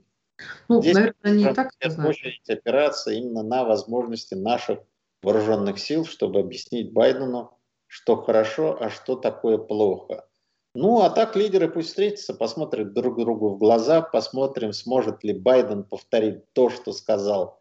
Ну, 0.67 0.81
Здесь, 0.81 0.95
наверное, 0.95 1.31
не 1.33 1.53
так 1.53 1.71
очередь 1.81 2.49
опираться 2.49 3.11
именно 3.11 3.43
на 3.43 3.63
возможности 3.63 4.35
наших 4.35 4.79
вооруженных 5.21 5.79
сил, 5.79 6.05
чтобы 6.05 6.39
объяснить 6.39 6.91
Байдену, 6.91 7.51
что 7.87 8.15
хорошо, 8.15 8.77
а 8.79 8.89
что 8.89 9.15
такое 9.15 9.57
плохо. 9.57 10.27
Ну, 10.75 11.01
а 11.01 11.09
так 11.09 11.35
лидеры 11.35 11.69
пусть 11.69 11.89
встретятся, 11.89 12.35
посмотрят 12.35 12.93
друг 12.93 13.17
другу 13.17 13.49
в 13.49 13.57
глаза, 13.57 14.01
посмотрим, 14.01 14.73
сможет 14.73 15.23
ли 15.23 15.33
Байден 15.33 15.83
повторить 15.83 16.53
то, 16.53 16.69
что 16.69 16.93
сказал 16.93 17.59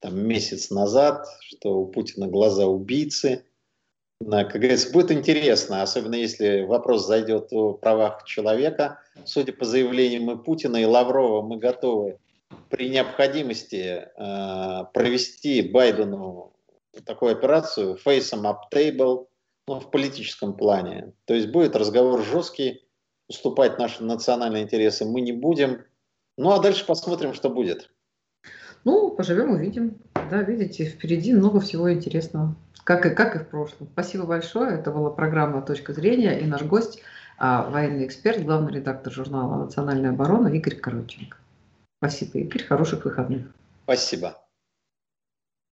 там, 0.00 0.18
месяц 0.18 0.70
назад, 0.70 1.26
что 1.42 1.78
у 1.78 1.86
Путина 1.86 2.26
глаза 2.26 2.66
убийцы. 2.66 3.44
Как 4.24 4.52
говорится, 4.52 4.92
будет 4.92 5.12
интересно, 5.12 5.82
особенно 5.82 6.14
если 6.14 6.62
вопрос 6.62 7.06
зайдет 7.06 7.48
о 7.52 7.74
правах 7.74 8.24
человека. 8.24 9.00
Судя 9.24 9.52
по 9.52 9.64
заявлениям 9.64 10.30
и 10.30 10.42
Путина, 10.42 10.78
и 10.78 10.84
Лаврова, 10.84 11.42
мы 11.42 11.58
готовы 11.58 12.18
при 12.70 12.88
необходимости 12.88 13.76
э, 13.76 14.84
провести 14.94 15.62
Байдену 15.62 16.54
такую 17.04 17.32
операцию 17.32 17.98
face 18.04 18.32
up 18.32 18.56
table, 18.72 19.26
ну, 19.68 19.80
в 19.80 19.90
политическом 19.90 20.56
плане. 20.56 21.12
То 21.26 21.34
есть 21.34 21.48
будет 21.48 21.76
разговор 21.76 22.24
жесткий, 22.24 22.86
уступать 23.28 23.78
наши 23.78 24.02
национальные 24.02 24.62
интересы 24.62 25.04
мы 25.04 25.20
не 25.20 25.32
будем. 25.32 25.84
Ну 26.38 26.52
а 26.52 26.58
дальше 26.58 26.86
посмотрим, 26.86 27.34
что 27.34 27.50
будет. 27.50 27.90
Ну, 28.86 29.10
поживем, 29.10 29.50
увидим. 29.50 29.98
Да, 30.30 30.42
видите, 30.42 30.84
впереди 30.84 31.34
много 31.34 31.58
всего 31.58 31.92
интересного, 31.92 32.54
как 32.84 33.04
и, 33.04 33.10
как 33.10 33.34
и 33.34 33.40
в 33.40 33.48
прошлом. 33.48 33.88
Спасибо 33.92 34.26
большое. 34.26 34.78
Это 34.78 34.92
была 34.92 35.10
программа 35.10 35.60
«Точка 35.60 35.92
зрения» 35.92 36.38
и 36.38 36.46
наш 36.46 36.62
гость, 36.62 37.02
а, 37.36 37.68
военный 37.68 38.06
эксперт, 38.06 38.44
главный 38.44 38.72
редактор 38.72 39.12
журнала 39.12 39.64
«Национальная 39.64 40.10
оборона» 40.10 40.46
Игорь 40.46 40.76
Короченко. 40.76 41.36
Спасибо, 41.98 42.38
Игорь. 42.38 42.62
Хороших 42.62 43.04
выходных. 43.04 43.48
Спасибо. 43.82 44.38